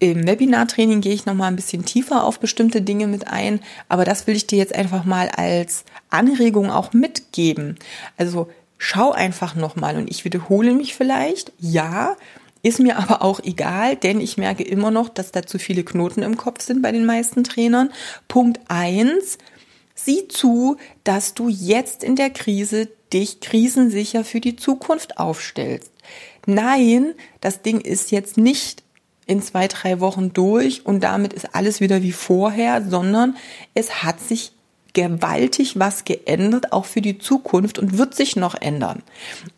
Im 0.00 0.26
Webinartraining 0.26 1.00
gehe 1.00 1.14
ich 1.14 1.26
noch 1.26 1.34
mal 1.34 1.48
ein 1.48 1.56
bisschen 1.56 1.84
tiefer 1.84 2.22
auf 2.22 2.38
bestimmte 2.38 2.82
Dinge 2.82 3.08
mit 3.08 3.26
ein, 3.26 3.60
aber 3.88 4.04
das 4.04 4.26
will 4.26 4.36
ich 4.36 4.46
dir 4.46 4.58
jetzt 4.58 4.74
einfach 4.74 5.04
mal 5.04 5.28
als 5.28 5.84
Anregung 6.08 6.70
auch 6.70 6.92
mitgeben. 6.92 7.78
Also 8.16 8.48
schau 8.76 9.10
einfach 9.10 9.56
noch 9.56 9.74
mal 9.74 9.96
und 9.96 10.08
ich 10.08 10.24
wiederhole 10.24 10.72
mich 10.72 10.94
vielleicht. 10.94 11.52
Ja, 11.58 12.16
ist 12.62 12.78
mir 12.78 12.98
aber 12.98 13.22
auch 13.22 13.40
egal, 13.40 13.96
denn 13.96 14.20
ich 14.20 14.36
merke 14.36 14.62
immer 14.62 14.90
noch, 14.90 15.08
dass 15.08 15.32
da 15.32 15.42
zu 15.44 15.58
viele 15.58 15.82
Knoten 15.82 16.22
im 16.22 16.36
Kopf 16.36 16.62
sind 16.62 16.82
bei 16.82 16.92
den 16.92 17.06
meisten 17.06 17.42
Trainern. 17.42 17.90
Punkt 18.28 18.60
eins: 18.68 19.38
Sieh 20.00 20.28
zu, 20.28 20.76
dass 21.02 21.34
du 21.34 21.48
jetzt 21.48 22.04
in 22.04 22.14
der 22.14 22.30
Krise 22.30 22.88
dich 23.12 23.40
krisensicher 23.40 24.24
für 24.24 24.40
die 24.40 24.54
Zukunft 24.54 25.18
aufstellst. 25.18 25.90
Nein, 26.46 27.14
das 27.40 27.62
Ding 27.62 27.80
ist 27.80 28.12
jetzt 28.12 28.36
nicht 28.36 28.84
in 29.26 29.42
zwei, 29.42 29.66
drei 29.66 29.98
Wochen 29.98 30.32
durch 30.32 30.86
und 30.86 31.02
damit 31.02 31.32
ist 31.32 31.52
alles 31.54 31.80
wieder 31.80 32.02
wie 32.02 32.12
vorher, 32.12 32.88
sondern 32.88 33.36
es 33.74 34.04
hat 34.04 34.20
sich 34.20 34.52
gewaltig 34.98 35.78
was 35.78 36.04
geändert, 36.04 36.72
auch 36.72 36.84
für 36.84 37.00
die 37.00 37.18
Zukunft 37.18 37.78
und 37.78 37.98
wird 37.98 38.16
sich 38.16 38.34
noch 38.34 38.60
ändern. 38.60 39.04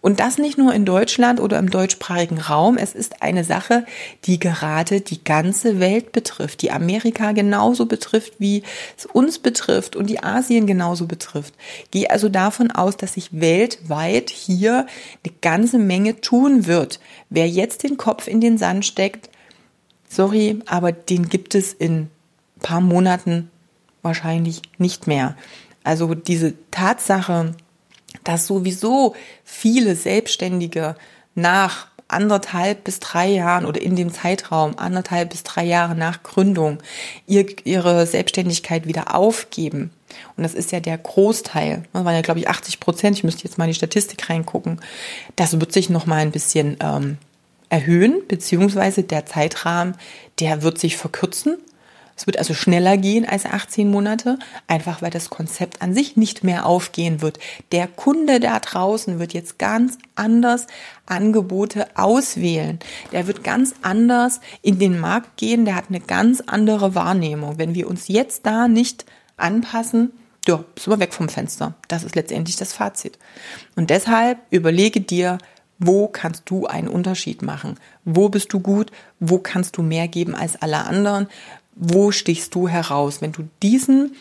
Und 0.02 0.20
das 0.20 0.36
nicht 0.36 0.58
nur 0.58 0.74
in 0.74 0.84
Deutschland 0.84 1.40
oder 1.40 1.58
im 1.58 1.70
deutschsprachigen 1.70 2.38
Raum. 2.38 2.76
Es 2.76 2.94
ist 2.94 3.22
eine 3.22 3.42
Sache, 3.42 3.86
die 4.26 4.38
gerade 4.38 5.00
die 5.00 5.24
ganze 5.24 5.80
Welt 5.80 6.12
betrifft, 6.12 6.60
die 6.60 6.70
Amerika 6.70 7.32
genauso 7.32 7.86
betrifft, 7.86 8.34
wie 8.38 8.64
es 8.98 9.06
uns 9.06 9.38
betrifft 9.38 9.96
und 9.96 10.10
die 10.10 10.22
Asien 10.22 10.66
genauso 10.66 11.06
betrifft. 11.06 11.54
Gehe 11.90 12.10
also 12.10 12.28
davon 12.28 12.70
aus, 12.70 12.98
dass 12.98 13.14
sich 13.14 13.40
weltweit 13.40 14.28
hier 14.28 14.86
eine 15.24 15.34
ganze 15.40 15.78
Menge 15.78 16.20
tun 16.20 16.66
wird. 16.66 17.00
Wer 17.30 17.48
jetzt 17.48 17.82
den 17.82 17.96
Kopf 17.96 18.28
in 18.28 18.42
den 18.42 18.58
Sand 18.58 18.84
steckt, 18.84 19.30
sorry, 20.06 20.58
aber 20.66 20.92
den 20.92 21.30
gibt 21.30 21.54
es 21.54 21.72
in 21.72 22.10
paar 22.60 22.82
Monaten 22.82 23.50
wahrscheinlich 24.02 24.62
nicht 24.78 25.06
mehr. 25.06 25.36
Also 25.84 26.14
diese 26.14 26.54
Tatsache, 26.70 27.54
dass 28.24 28.46
sowieso 28.46 29.14
viele 29.44 29.96
Selbstständige 29.96 30.96
nach 31.34 31.86
anderthalb 32.08 32.84
bis 32.84 33.00
drei 33.00 33.28
Jahren 33.28 33.64
oder 33.64 33.80
in 33.80 33.96
dem 33.96 34.12
Zeitraum 34.12 34.78
anderthalb 34.78 35.30
bis 35.30 35.42
drei 35.42 35.64
Jahre 35.64 35.94
nach 35.94 36.22
Gründung 36.22 36.78
ihr, 37.26 37.46
ihre 37.64 38.06
Selbstständigkeit 38.06 38.86
wieder 38.86 39.14
aufgeben. 39.14 39.90
Und 40.36 40.42
das 40.42 40.54
ist 40.54 40.72
ja 40.72 40.80
der 40.80 40.98
Großteil. 40.98 41.84
Das 41.92 42.04
waren 42.04 42.14
ja, 42.14 42.20
glaube 42.20 42.40
ich, 42.40 42.48
80 42.48 42.80
Prozent. 42.80 43.16
Ich 43.16 43.24
müsste 43.24 43.44
jetzt 43.44 43.58
mal 43.58 43.64
in 43.64 43.70
die 43.70 43.76
Statistik 43.76 44.28
reingucken. 44.28 44.80
Das 45.36 45.58
wird 45.58 45.72
sich 45.72 45.88
noch 45.88 46.06
mal 46.06 46.16
ein 46.16 46.32
bisschen 46.32 46.76
ähm, 46.80 47.18
erhöhen, 47.68 48.22
beziehungsweise 48.26 49.04
der 49.04 49.26
Zeitrahmen, 49.26 49.94
der 50.40 50.62
wird 50.62 50.78
sich 50.78 50.96
verkürzen. 50.96 51.58
Es 52.16 52.26
wird 52.26 52.38
also 52.38 52.54
schneller 52.54 52.96
gehen 52.96 53.26
als 53.26 53.46
18 53.46 53.90
Monate, 53.90 54.38
einfach 54.66 55.02
weil 55.02 55.10
das 55.10 55.30
Konzept 55.30 55.82
an 55.82 55.94
sich 55.94 56.16
nicht 56.16 56.44
mehr 56.44 56.66
aufgehen 56.66 57.22
wird. 57.22 57.38
Der 57.72 57.86
Kunde 57.86 58.40
da 58.40 58.58
draußen 58.58 59.18
wird 59.18 59.32
jetzt 59.32 59.58
ganz 59.58 59.98
anders 60.14 60.66
Angebote 61.06 61.86
auswählen. 61.94 62.78
Der 63.12 63.26
wird 63.26 63.42
ganz 63.42 63.74
anders 63.82 64.40
in 64.62 64.78
den 64.78 65.00
Markt 65.00 65.36
gehen, 65.36 65.64
der 65.64 65.76
hat 65.76 65.86
eine 65.88 66.00
ganz 66.00 66.40
andere 66.40 66.94
Wahrnehmung. 66.94 67.58
Wenn 67.58 67.74
wir 67.74 67.88
uns 67.88 68.08
jetzt 68.08 68.46
da 68.46 68.68
nicht 68.68 69.06
anpassen, 69.36 70.12
ja, 70.46 70.64
sind 70.78 70.92
wir 70.92 71.00
weg 71.00 71.12
vom 71.12 71.28
Fenster. 71.28 71.74
Das 71.88 72.04
ist 72.04 72.16
letztendlich 72.16 72.56
das 72.56 72.72
Fazit. 72.72 73.18
Und 73.76 73.90
deshalb 73.90 74.38
überlege 74.50 75.00
dir, 75.00 75.38
wo 75.78 76.08
kannst 76.08 76.42
du 76.50 76.66
einen 76.66 76.88
Unterschied 76.88 77.40
machen? 77.40 77.76
Wo 78.04 78.28
bist 78.28 78.52
du 78.52 78.60
gut? 78.60 78.90
Wo 79.18 79.38
kannst 79.38 79.78
du 79.78 79.82
mehr 79.82 80.08
geben 80.08 80.34
als 80.34 80.60
alle 80.60 80.84
anderen? 80.84 81.26
Wo 81.74 82.10
stichst 82.10 82.54
du 82.54 82.68
heraus? 82.68 83.22
Wenn 83.22 83.32
du 83.32 83.48
diesen 83.62 84.16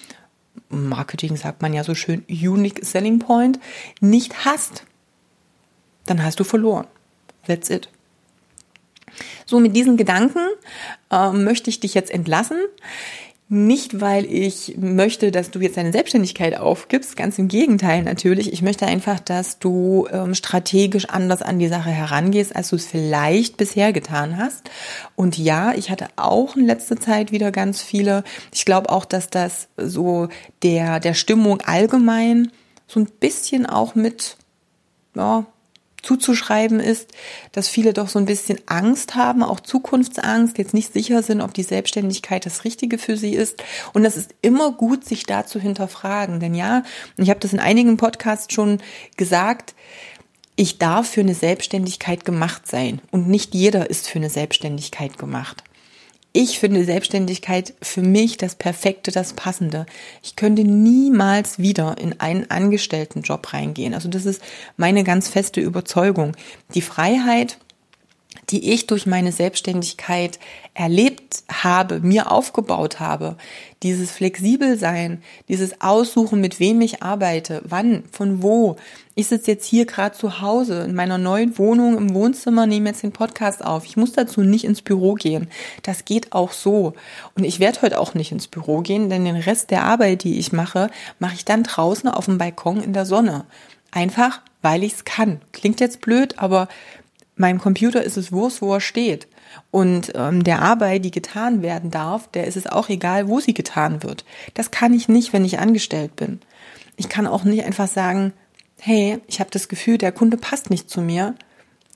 Marketing 0.70 1.36
sagt 1.36 1.62
man 1.62 1.74
ja 1.74 1.84
so 1.84 1.96
schön, 1.96 2.24
Unique 2.29 2.86
Selling 2.86 3.20
Point 3.20 3.60
nicht 4.01 4.46
hast, 4.46 4.84
dann 6.06 6.24
hast 6.24 6.39
du 6.39 6.44
verloren. 6.44 6.88
That's 7.48 7.70
it. 7.70 7.89
So, 9.46 9.60
mit 9.60 9.75
diesen 9.75 9.98
Gedanken 9.98 10.48
äh, 11.12 11.32
möchte 11.32 11.70
ich 11.70 11.79
dich 11.79 11.94
jetzt 11.94 12.12
entlassen. 12.12 12.58
Nicht, 13.51 14.00
weil 14.00 14.25
ich 14.25 14.75
möchte, 14.77 15.32
dass 15.32 15.50
du 15.50 15.60
jetzt 15.60 15.75
deine 15.75 15.91
Selbstständigkeit 15.91 16.56
aufgibst, 16.56 17.18
ganz 17.18 17.39
im 17.39 17.48
Gegenteil 17.48 18.03
natürlich. 18.03 18.53
Ich 18.53 18.62
möchte 18.62 18.86
einfach, 18.86 19.20
dass 19.20 19.58
du 19.58 20.08
ähm, 20.12 20.36
strategisch 20.36 21.10
anders 21.10 21.41
an 21.41 21.58
die 21.58 21.68
Sache 21.68 21.89
herangehst, 21.89 22.56
als 22.56 22.70
du 22.70 22.75
es 22.75 22.86
vielleicht 22.86 23.58
bisher 23.58 23.91
getan 23.91 24.38
hast. 24.38 24.70
Und 25.15 25.39
ja, 25.39 25.74
ich 25.74 25.89
hatte 25.89 26.10
auch 26.15 26.56
in 26.56 26.68
letzter 26.68 26.98
Zeit 26.98 27.32
wieder 27.32 27.51
ganz 27.51 27.82
viele. 27.82 28.24
Ich 28.53 28.65
glaube 28.65 28.91
auch, 28.91 29.03
dass 29.03 29.32
das 29.32 29.68
so 29.77 30.27
der, 30.62 31.00
der 31.00 31.15
Stimmung 31.15 31.60
allgemein 31.62 32.51
so 32.86 33.00
ein 33.00 33.08
bisschen 33.20 33.65
auch 33.65 33.96
mit, 33.96 34.38
ja, 35.15 35.48
zuzuschreiben 36.01 36.79
ist, 36.79 37.12
dass 37.51 37.68
viele 37.68 37.94
doch 37.94 38.10
so 38.10 38.20
ein 38.20 38.25
bisschen 38.25 38.60
Angst 38.65 39.15
haben, 39.15 39.44
auch 39.44 39.60
Zukunftsangst, 39.60 40.58
jetzt 40.58 40.74
nicht 40.74 40.94
sicher 40.94 41.24
sind, 41.24 41.41
ob 41.41 41.53
die 41.53 41.63
Selbstständigkeit 41.63 42.46
das 42.46 42.63
Richtige 42.63 42.98
für 42.98 43.18
sie 43.18 43.34
ist. 43.34 43.63
Und 43.94 44.03
das 44.03 44.18
ist 44.18 44.36
immer 44.41 44.72
gut, 44.72 45.06
sich 45.06 45.24
da 45.24 45.46
zu 45.46 45.60
hinterfragen. 45.60 46.39
Denn 46.39 46.56
ja, 46.56 46.84
ich 47.18 47.29
habe 47.29 47.39
das 47.39 47.53
in 47.53 47.60
einigen 47.60 47.98
Podcasts 47.98 48.53
schon 48.53 48.79
gesagt, 49.18 49.74
ich 50.56 50.77
darf 50.77 51.10
für 51.10 51.22
eine 51.22 51.36
Selbstständigkeit 51.36 52.25
gemacht 52.25 52.68
sein. 52.68 53.01
Und 53.12 53.29
nicht 53.29 53.56
jeder 53.56 53.89
ist 53.89 54.10
für 54.10 54.20
eine 54.20 54.29
Selbstständigkeit 54.29 55.18
gemacht. 55.18 55.63
Ich 56.31 56.59
finde 56.59 56.86
Selbstständigkeit 56.86 57.74
für 57.81 58.03
mich 58.03 58.38
das 58.38 58.53
Perfekte, 58.53 59.12
das 59.12 59.33
Passende. 59.33 59.88
Ich 60.21 60.36
könnte 60.36 60.63
niemals 60.63 61.57
wieder 61.57 61.98
in 61.98 62.19
einen 62.19 62.51
Angestelltenjob 62.51 63.51
reingehen. 63.51 63.95
Also 63.95 64.09
das 64.09 64.25
ist 64.25 64.41
meine 64.77 65.03
ganz 65.03 65.27
feste 65.27 65.59
Überzeugung. 65.59 66.36
Die 66.75 66.81
Freiheit, 66.81 67.57
die 68.50 68.72
ich 68.72 68.88
durch 68.88 69.06
meine 69.06 69.32
Selbstständigkeit 69.32 70.39
erlebt 70.74 71.44
habe, 71.51 72.00
mir 72.00 72.32
aufgebaut 72.32 73.00
habe, 73.00 73.36
dieses 73.84 74.12
flexibel 74.12 74.77
sein, 74.77 75.22
dieses 75.48 75.82
Aussuchen, 75.82 76.41
mit 76.41 76.60
wem 76.60 76.82
ich 76.82 77.03
arbeite, 77.03 77.62
wann, 77.65 78.03
von 78.12 78.41
wo. 78.41 78.77
Ich 79.15 79.27
sitze 79.27 79.51
jetzt 79.51 79.65
hier 79.65 79.86
gerade 79.86 80.18
zu 80.18 80.41
Hause 80.41 80.84
in 80.84 80.96
meiner 80.96 81.18
neuen 81.18 81.58
Wohnung 81.58 81.98
im 81.98 82.13
Wohnzimmer, 82.13 82.65
nehme 82.65 82.89
jetzt 82.89 83.03
den 83.03 83.12
Podcast 83.12 83.63
auf. 83.63 83.86
Ich 83.86 83.98
muss 83.98 84.13
dazu 84.13 84.41
nicht 84.41 84.63
ins 84.63 84.82
Büro 84.82 85.13
gehen. 85.13 85.50
Das 85.84 86.06
geht 86.06 86.34
auch 86.34 86.51
so. 86.51 86.94
Und 87.36 87.44
ich 87.44 87.60
werde 87.60 87.82
heute 87.82 88.00
auch 88.00 88.13
nicht 88.13 88.32
ins 88.32 88.48
Büro 88.48 88.82
gehen, 88.82 89.10
denn 89.10 89.25
den 89.25 89.36
Rest 89.36 89.72
der 89.72 89.84
Arbeit, 89.84 90.24
die 90.24 90.39
ich 90.39 90.53
mache, 90.53 90.89
mache 91.20 91.36
ich 91.36 91.46
dann 91.46 91.63
draußen 91.63 92.10
auf 92.10 92.25
dem 92.25 92.38
Balkon 92.38 92.82
in 92.82 92.94
der 92.94 93.06
Sonne. 93.06 93.46
Einfach, 93.91 94.41
weil 94.62 94.84
ich 94.84 94.94
es 94.94 95.06
kann. 95.06 95.41
Klingt 95.51 95.79
jetzt 95.79 96.01
blöd, 96.01 96.38
aber 96.38 96.68
meinem 97.39 97.60
Computer 97.60 98.03
ist 98.03 98.17
es 98.17 98.31
Wurst, 98.31 98.62
wo 98.62 98.74
er 98.74 98.81
steht. 98.81 99.27
Und 99.72 100.12
ähm, 100.15 100.43
der 100.43 100.62
Arbeit, 100.62 101.05
die 101.05 101.12
getan 101.12 101.62
werden 101.62 101.91
darf, 101.91 102.27
der 102.29 102.46
ist 102.46 102.58
es 102.58 102.67
auch 102.67 102.89
egal, 102.89 103.27
wo 103.27 103.39
sie 103.39 103.53
getan 103.53 104.03
wird. 104.03 104.25
Das 104.53 104.72
kann 104.72 104.93
ich 104.93 105.08
nicht, 105.08 105.34
wenn 105.34 105.46
ich 105.46 105.60
angestellt 105.60 106.15
bin. 106.15 106.39
Ich 106.98 107.10
kann 107.10 107.27
auch 107.27 107.43
nicht 107.43 107.63
einfach 107.63 107.88
sagen, 107.88 108.34
hey, 108.79 109.19
ich 109.27 109.39
habe 109.39 109.50
das 109.51 109.67
Gefühl, 109.69 109.98
der 109.98 110.12
Kunde 110.12 110.38
passt 110.38 110.69
nicht 110.69 110.89
zu 110.89 111.01
mir. 111.01 111.36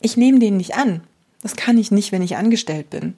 Ich 0.02 0.18
nehme 0.18 0.40
den 0.40 0.58
nicht 0.58 0.76
an. 0.76 1.02
Das 1.42 1.56
kann 1.58 1.78
ich 1.78 1.92
nicht, 1.92 2.12
wenn 2.12 2.22
ich 2.22 2.38
angestellt 2.38 2.90
bin. 2.90 3.16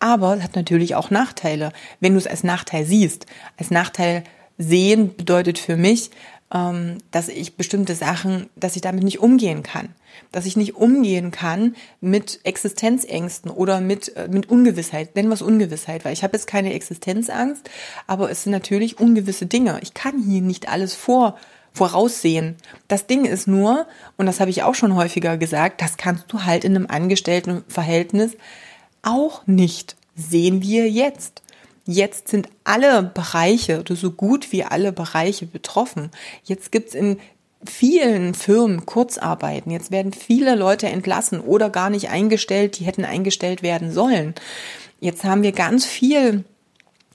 Aber 0.00 0.36
es 0.36 0.42
hat 0.42 0.56
natürlich 0.56 0.96
auch 0.96 1.10
Nachteile, 1.10 1.72
wenn 2.00 2.12
du 2.12 2.18
es 2.18 2.26
als 2.26 2.42
Nachteil 2.42 2.84
siehst. 2.84 3.26
Als 3.56 3.70
Nachteil 3.70 4.24
sehen 4.58 5.14
bedeutet 5.16 5.58
für 5.58 5.76
mich, 5.76 6.10
dass 6.50 7.28
ich 7.28 7.56
bestimmte 7.56 7.94
Sachen, 7.94 8.50
dass 8.56 8.74
ich 8.74 8.82
damit 8.82 9.04
nicht 9.04 9.20
umgehen 9.20 9.62
kann. 9.62 9.90
Dass 10.32 10.46
ich 10.46 10.56
nicht 10.56 10.74
umgehen 10.74 11.30
kann 11.30 11.76
mit 12.00 12.40
Existenzängsten 12.42 13.50
oder 13.50 13.80
mit, 13.80 14.16
äh, 14.16 14.26
mit 14.28 14.50
Ungewissheit. 14.50 15.14
Nennen 15.14 15.28
wir 15.28 15.34
es 15.34 15.42
Ungewissheit, 15.42 16.04
weil 16.04 16.12
ich 16.12 16.24
habe 16.24 16.36
jetzt 16.36 16.48
keine 16.48 16.74
Existenzangst, 16.74 17.70
aber 18.08 18.30
es 18.30 18.42
sind 18.42 18.52
natürlich 18.52 18.98
ungewisse 18.98 19.46
Dinge. 19.46 19.78
Ich 19.82 19.94
kann 19.94 20.20
hier 20.20 20.42
nicht 20.42 20.68
alles 20.68 20.94
vor 20.94 21.36
voraussehen. 21.72 22.56
Das 22.88 23.06
Ding 23.06 23.24
ist 23.24 23.46
nur, 23.46 23.86
und 24.16 24.26
das 24.26 24.40
habe 24.40 24.50
ich 24.50 24.64
auch 24.64 24.74
schon 24.74 24.96
häufiger 24.96 25.36
gesagt, 25.36 25.80
das 25.80 25.96
kannst 25.96 26.32
du 26.32 26.42
halt 26.44 26.64
in 26.64 26.74
einem 26.74 26.88
Angestelltenverhältnis 26.88 28.36
auch 29.02 29.46
nicht. 29.46 29.94
Sehen 30.16 30.62
wir 30.62 30.90
jetzt. 30.90 31.42
Jetzt 31.92 32.28
sind 32.28 32.48
alle 32.62 33.02
Bereiche 33.02 33.80
oder 33.80 33.96
so 33.96 34.12
gut 34.12 34.52
wie 34.52 34.62
alle 34.62 34.92
Bereiche 34.92 35.44
betroffen. 35.44 36.12
Jetzt 36.44 36.70
gibt's 36.70 36.94
in 36.94 37.18
vielen 37.64 38.34
Firmen 38.34 38.86
Kurzarbeiten. 38.86 39.72
Jetzt 39.72 39.90
werden 39.90 40.12
viele 40.12 40.54
Leute 40.54 40.86
entlassen 40.86 41.40
oder 41.40 41.68
gar 41.68 41.90
nicht 41.90 42.08
eingestellt, 42.08 42.78
die 42.78 42.84
hätten 42.84 43.04
eingestellt 43.04 43.64
werden 43.64 43.90
sollen. 43.90 44.36
Jetzt 45.00 45.24
haben 45.24 45.42
wir 45.42 45.50
ganz 45.50 45.84
viel 45.84 46.44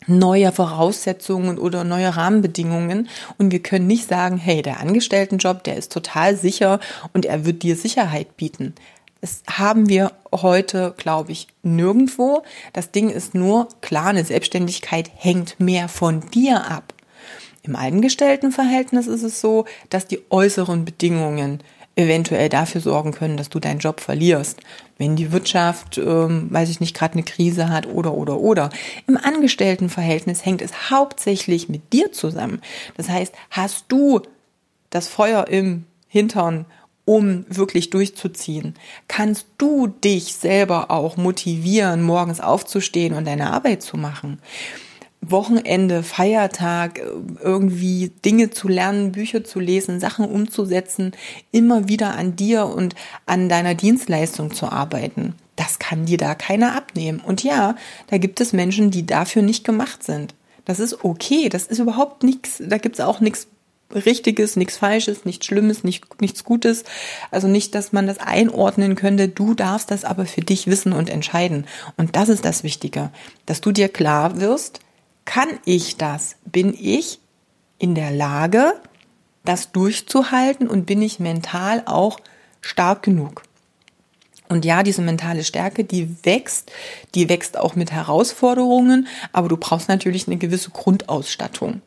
neue 0.07 0.51
Voraussetzungen 0.51 1.57
oder 1.57 1.85
neue 1.85 2.17
Rahmenbedingungen 2.17 3.07
und 3.37 3.53
wir 3.53 3.63
können 3.63 3.87
nicht 3.87 4.09
sagen, 4.09 4.35
hey, 4.35 4.61
der 4.61 4.81
Angestelltenjob, 4.81 5.63
der 5.63 5.77
ist 5.77 5.93
total 5.93 6.35
sicher 6.35 6.81
und 7.13 7.25
er 7.25 7.45
wird 7.45 7.63
dir 7.63 7.77
Sicherheit 7.77 8.35
bieten. 8.35 8.75
Das 9.21 9.43
haben 9.49 9.89
wir 9.89 10.11
heute, 10.31 10.93
glaube 10.97 11.31
ich, 11.31 11.47
nirgendwo. 11.63 12.43
Das 12.73 12.91
Ding 12.91 13.09
ist 13.09 13.33
nur, 13.33 13.69
klar, 13.81 14.07
eine 14.07 14.23
Selbstständigkeit 14.23 15.09
hängt 15.15 15.59
mehr 15.59 15.87
von 15.87 16.21
dir 16.31 16.69
ab. 16.69 16.93
Im 17.63 17.75
Eingestelltenverhältnis 17.75 19.07
ist 19.07 19.23
es 19.23 19.41
so, 19.41 19.65
dass 19.89 20.05
die 20.05 20.21
äußeren 20.29 20.85
Bedingungen 20.85 21.63
eventuell 21.95 22.49
dafür 22.49 22.81
sorgen 22.81 23.11
können, 23.11 23.37
dass 23.37 23.49
du 23.49 23.59
deinen 23.59 23.79
Job 23.79 24.01
verlierst. 24.01 24.59
Wenn 24.97 25.15
die 25.15 25.31
Wirtschaft, 25.31 25.97
ähm, 25.97 26.47
weiß 26.51 26.69
ich 26.69 26.79
nicht, 26.79 26.95
gerade 26.95 27.13
eine 27.13 27.23
Krise 27.23 27.69
hat 27.69 27.87
oder 27.87 28.13
oder 28.13 28.37
oder. 28.37 28.69
Im 29.07 29.17
Angestelltenverhältnis 29.17 30.45
hängt 30.45 30.61
es 30.61 30.91
hauptsächlich 30.91 31.69
mit 31.69 31.93
dir 31.93 32.11
zusammen. 32.11 32.61
Das 32.97 33.09
heißt, 33.09 33.33
hast 33.49 33.85
du 33.87 34.21
das 34.89 35.07
Feuer 35.07 35.47
im 35.47 35.85
Hintern 36.07 36.65
um 37.05 37.45
wirklich 37.49 37.91
durchzuziehen? 37.91 38.73
Kannst 39.07 39.47
du 39.57 39.87
dich 39.87 40.33
selber 40.33 40.91
auch 40.91 41.17
motivieren, 41.17 42.01
morgens 42.01 42.41
aufzustehen 42.41 43.13
und 43.13 43.25
deine 43.25 43.51
Arbeit 43.51 43.83
zu 43.83 43.95
machen? 43.97 44.39
Wochenende, 45.21 46.03
Feiertag, 46.03 47.01
irgendwie 47.41 48.11
Dinge 48.23 48.51
zu 48.51 48.67
lernen, 48.67 49.11
Bücher 49.11 49.43
zu 49.43 49.59
lesen, 49.59 49.99
Sachen 49.99 50.25
umzusetzen, 50.25 51.13
immer 51.51 51.87
wieder 51.87 52.15
an 52.15 52.35
dir 52.35 52.65
und 52.67 52.95
an 53.25 53.49
deiner 53.49 53.73
Dienstleistung 53.73 54.53
zu 54.53 54.71
arbeiten. 54.71 55.33
Das 55.55 55.79
kann 55.79 56.05
dir 56.05 56.17
da 56.17 56.35
keiner 56.35 56.75
abnehmen. 56.75 57.21
Und 57.25 57.43
ja, 57.43 57.75
da 58.07 58.17
gibt 58.17 58.41
es 58.41 58.53
Menschen, 58.53 58.91
die 58.91 59.05
dafür 59.05 59.41
nicht 59.41 59.63
gemacht 59.63 60.03
sind. 60.03 60.35
Das 60.65 60.79
ist 60.79 61.03
okay, 61.03 61.49
das 61.49 61.67
ist 61.67 61.79
überhaupt 61.79 62.23
nichts, 62.23 62.61
da 62.63 62.77
gibt 62.77 62.95
es 62.95 63.05
auch 63.05 63.19
nichts 63.19 63.47
Richtiges, 63.93 64.55
nichts 64.55 64.77
Falsches, 64.77 65.25
nichts 65.25 65.45
Schlimmes, 65.45 65.83
nicht, 65.83 66.21
nichts 66.21 66.43
Gutes. 66.43 66.83
Also 67.31 67.47
nicht, 67.47 67.75
dass 67.75 67.93
man 67.93 68.07
das 68.07 68.17
einordnen 68.19 68.95
könnte. 68.95 69.29
Du 69.29 69.53
darfst 69.53 69.91
das 69.91 70.03
aber 70.03 70.25
für 70.25 70.41
dich 70.41 70.67
wissen 70.67 70.93
und 70.93 71.09
entscheiden. 71.09 71.65
Und 71.97 72.15
das 72.15 72.29
ist 72.29 72.45
das 72.45 72.63
Wichtige, 72.63 73.11
dass 73.45 73.61
du 73.61 73.71
dir 73.71 73.89
klar 73.89 74.39
wirst, 74.39 74.79
kann 75.25 75.49
ich 75.65 75.97
das? 75.97 76.35
Bin 76.45 76.75
ich 76.79 77.19
in 77.79 77.95
der 77.95 78.11
Lage, 78.11 78.73
das 79.43 79.71
durchzuhalten 79.71 80.67
und 80.67 80.85
bin 80.85 81.01
ich 81.01 81.19
mental 81.19 81.83
auch 81.85 82.19
stark 82.61 83.03
genug? 83.03 83.43
Und 84.47 84.63
ja, 84.63 84.83
diese 84.83 85.01
mentale 85.01 85.43
Stärke, 85.43 85.83
die 85.83 86.23
wächst, 86.23 86.71
die 87.15 87.29
wächst 87.29 87.57
auch 87.57 87.75
mit 87.75 87.91
Herausforderungen, 87.91 89.07
aber 89.31 89.47
du 89.47 89.57
brauchst 89.57 89.89
natürlich 89.89 90.27
eine 90.27 90.37
gewisse 90.37 90.69
Grundausstattung. 90.69 91.81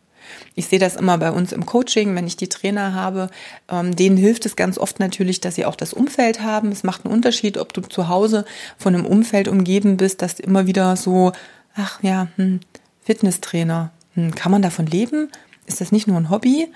Ich 0.55 0.67
sehe 0.67 0.79
das 0.79 0.97
immer 0.97 1.19
bei 1.19 1.31
uns 1.31 1.53
im 1.53 1.67
Coaching, 1.67 2.15
wenn 2.15 2.27
ich 2.27 2.37
die 2.37 2.49
Trainer 2.49 2.95
habe, 2.95 3.31
ähm, 3.69 3.95
denen 3.95 4.17
hilft 4.17 4.47
es 4.47 4.57
ganz 4.57 4.79
oft 4.79 5.01
natürlich, 5.01 5.41
dass 5.41 5.55
sie 5.55 5.65
auch 5.65 5.77
das 5.77 5.93
Umfeld 5.93 6.43
haben. 6.43 6.71
Es 6.73 6.85
macht 6.85 7.05
einen 7.05 7.15
Unterschied, 7.15 7.59
ob 7.59 7.73
du 7.73 7.81
zu 7.83 8.09
Hause 8.09 8.45
von 8.77 8.95
einem 8.95 9.07
Umfeld 9.07 9.49
umgeben 9.49 9.97
bist, 9.97 10.23
das 10.23 10.41
immer 10.41 10.67
wieder 10.67 10.97
so, 10.97 11.33
ach 11.75 12.03
ja, 12.03 12.29
hm, 12.37 12.61
Fitnesstrainer, 13.03 13.91
hm, 14.15 14.35
kann 14.35 14.53
man 14.53 14.63
davon 14.63 14.87
leben? 14.87 15.31
Ist 15.67 15.81
das 15.81 15.93
nicht 15.93 16.07
nur 16.07 16.17
ein 16.17 16.31
Hobby? 16.31 16.73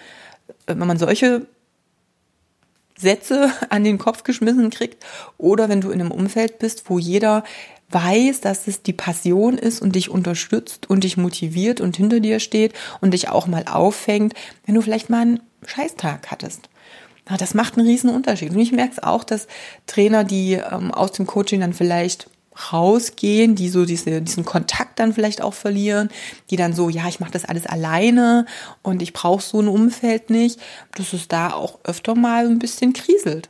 Wenn 0.66 0.78
man 0.78 0.98
solche 0.98 1.46
Sätze 2.96 3.52
an 3.68 3.84
den 3.84 3.98
Kopf 3.98 4.22
geschmissen 4.22 4.70
kriegt 4.70 5.04
oder 5.38 5.68
wenn 5.68 5.80
du 5.80 5.90
in 5.90 6.00
einem 6.00 6.10
Umfeld 6.10 6.58
bist, 6.58 6.88
wo 6.88 6.98
jeder 6.98 7.44
weiß, 7.92 8.40
dass 8.40 8.66
es 8.66 8.82
die 8.82 8.92
Passion 8.92 9.58
ist 9.58 9.82
und 9.82 9.94
dich 9.94 10.10
unterstützt 10.10 10.88
und 10.88 11.04
dich 11.04 11.16
motiviert 11.16 11.80
und 11.80 11.96
hinter 11.96 12.20
dir 12.20 12.40
steht 12.40 12.72
und 13.00 13.12
dich 13.12 13.28
auch 13.28 13.46
mal 13.46 13.64
auffängt, 13.64 14.34
wenn 14.66 14.74
du 14.74 14.82
vielleicht 14.82 15.10
mal 15.10 15.22
einen 15.22 15.40
Scheißtag 15.66 16.30
hattest. 16.30 16.68
Das 17.38 17.54
macht 17.54 17.78
einen 17.78 17.86
riesen 17.86 18.10
Unterschied. 18.10 18.50
Und 18.50 18.58
ich 18.58 18.72
merke 18.72 18.92
es 18.92 19.02
auch, 19.02 19.24
dass 19.24 19.46
Trainer, 19.86 20.24
die 20.24 20.54
ähm, 20.54 20.92
aus 20.92 21.12
dem 21.12 21.26
Coaching 21.26 21.60
dann 21.60 21.72
vielleicht 21.72 22.28
rausgehen, 22.72 23.54
die 23.54 23.68
so 23.68 23.84
diese, 23.84 24.20
diesen 24.20 24.44
Kontakt 24.44 24.98
dann 24.98 25.14
vielleicht 25.14 25.40
auch 25.40 25.54
verlieren, 25.54 26.10
die 26.50 26.56
dann 26.56 26.74
so, 26.74 26.88
ja, 26.90 27.08
ich 27.08 27.20
mache 27.20 27.30
das 27.30 27.44
alles 27.44 27.66
alleine 27.66 28.46
und 28.82 29.00
ich 29.00 29.12
brauche 29.12 29.42
so 29.42 29.60
ein 29.60 29.68
Umfeld 29.68 30.30
nicht, 30.30 30.60
dass 30.94 31.12
es 31.12 31.28
da 31.28 31.52
auch 31.52 31.78
öfter 31.84 32.14
mal 32.14 32.46
ein 32.46 32.58
bisschen 32.58 32.92
kriselt. 32.92 33.48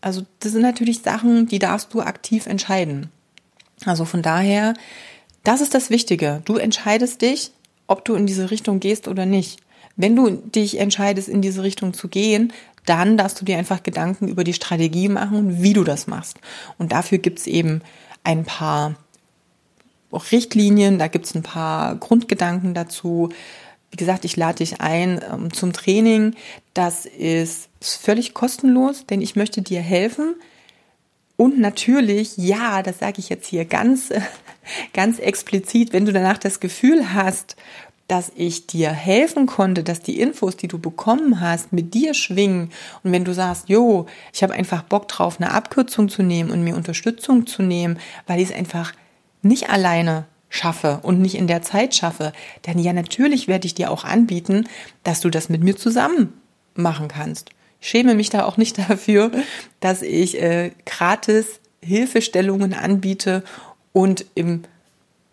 Also 0.00 0.22
das 0.40 0.52
sind 0.52 0.62
natürlich 0.62 1.00
Sachen, 1.02 1.46
die 1.46 1.58
darfst 1.58 1.92
du 1.94 2.00
aktiv 2.00 2.46
entscheiden. 2.46 3.10
Also 3.84 4.04
von 4.04 4.22
daher, 4.22 4.74
das 5.42 5.60
ist 5.60 5.74
das 5.74 5.90
Wichtige. 5.90 6.42
Du 6.44 6.56
entscheidest 6.56 7.22
dich, 7.22 7.52
ob 7.86 8.04
du 8.04 8.14
in 8.14 8.26
diese 8.26 8.50
Richtung 8.50 8.80
gehst 8.80 9.08
oder 9.08 9.26
nicht. 9.26 9.60
Wenn 9.96 10.16
du 10.16 10.30
dich 10.30 10.78
entscheidest, 10.78 11.28
in 11.28 11.42
diese 11.42 11.62
Richtung 11.62 11.94
zu 11.94 12.08
gehen, 12.08 12.52
dann 12.86 13.16
darfst 13.16 13.40
du 13.40 13.44
dir 13.44 13.58
einfach 13.58 13.82
Gedanken 13.82 14.28
über 14.28 14.44
die 14.44 14.52
Strategie 14.52 15.08
machen, 15.08 15.62
wie 15.62 15.72
du 15.72 15.84
das 15.84 16.06
machst. 16.06 16.38
Und 16.78 16.92
dafür 16.92 17.18
gibt's 17.18 17.46
eben 17.46 17.82
ein 18.24 18.44
paar 18.44 18.96
Richtlinien, 20.12 20.98
da 20.98 21.08
gibt's 21.08 21.34
ein 21.34 21.42
paar 21.42 21.96
Grundgedanken 21.96 22.74
dazu. 22.74 23.30
Wie 23.90 23.96
gesagt, 23.96 24.24
ich 24.24 24.36
lade 24.36 24.58
dich 24.58 24.80
ein 24.80 25.20
ähm, 25.32 25.52
zum 25.52 25.72
Training. 25.72 26.34
Das 26.72 27.06
ist 27.06 27.68
völlig 27.80 28.34
kostenlos, 28.34 29.06
denn 29.06 29.20
ich 29.20 29.36
möchte 29.36 29.62
dir 29.62 29.80
helfen, 29.80 30.34
und 31.36 31.58
natürlich, 31.58 32.36
ja, 32.36 32.82
das 32.82 33.00
sage 33.00 33.18
ich 33.18 33.28
jetzt 33.28 33.46
hier 33.46 33.64
ganz, 33.64 34.12
ganz 34.92 35.18
explizit, 35.18 35.92
wenn 35.92 36.06
du 36.06 36.12
danach 36.12 36.38
das 36.38 36.60
Gefühl 36.60 37.12
hast, 37.12 37.56
dass 38.06 38.30
ich 38.36 38.66
dir 38.66 38.90
helfen 38.90 39.46
konnte, 39.46 39.82
dass 39.82 40.00
die 40.00 40.20
Infos, 40.20 40.56
die 40.56 40.68
du 40.68 40.78
bekommen 40.78 41.40
hast, 41.40 41.72
mit 41.72 41.94
dir 41.94 42.12
schwingen. 42.12 42.70
Und 43.02 43.12
wenn 43.12 43.24
du 43.24 43.32
sagst, 43.32 43.68
jo, 43.68 44.06
ich 44.32 44.42
habe 44.42 44.52
einfach 44.52 44.82
Bock 44.82 45.08
drauf, 45.08 45.40
eine 45.40 45.52
Abkürzung 45.52 46.08
zu 46.08 46.22
nehmen 46.22 46.50
und 46.50 46.62
mir 46.62 46.76
Unterstützung 46.76 47.46
zu 47.46 47.62
nehmen, 47.62 47.98
weil 48.26 48.40
ich 48.40 48.50
es 48.50 48.54
einfach 48.54 48.92
nicht 49.42 49.70
alleine 49.70 50.26
schaffe 50.50 51.00
und 51.02 51.20
nicht 51.20 51.34
in 51.34 51.46
der 51.46 51.62
Zeit 51.62 51.94
schaffe, 51.94 52.32
dann 52.62 52.78
ja, 52.78 52.92
natürlich 52.92 53.48
werde 53.48 53.66
ich 53.66 53.74
dir 53.74 53.90
auch 53.90 54.04
anbieten, 54.04 54.68
dass 55.02 55.20
du 55.20 55.30
das 55.30 55.48
mit 55.48 55.64
mir 55.64 55.76
zusammen 55.76 56.34
machen 56.74 57.08
kannst 57.08 57.50
schäme 57.84 58.14
mich 58.14 58.30
da 58.30 58.44
auch 58.44 58.56
nicht 58.56 58.78
dafür, 58.88 59.30
dass 59.80 60.02
ich 60.02 60.40
äh, 60.42 60.72
gratis 60.86 61.60
Hilfestellungen 61.82 62.72
anbiete 62.72 63.44
und 63.92 64.24
im 64.34 64.62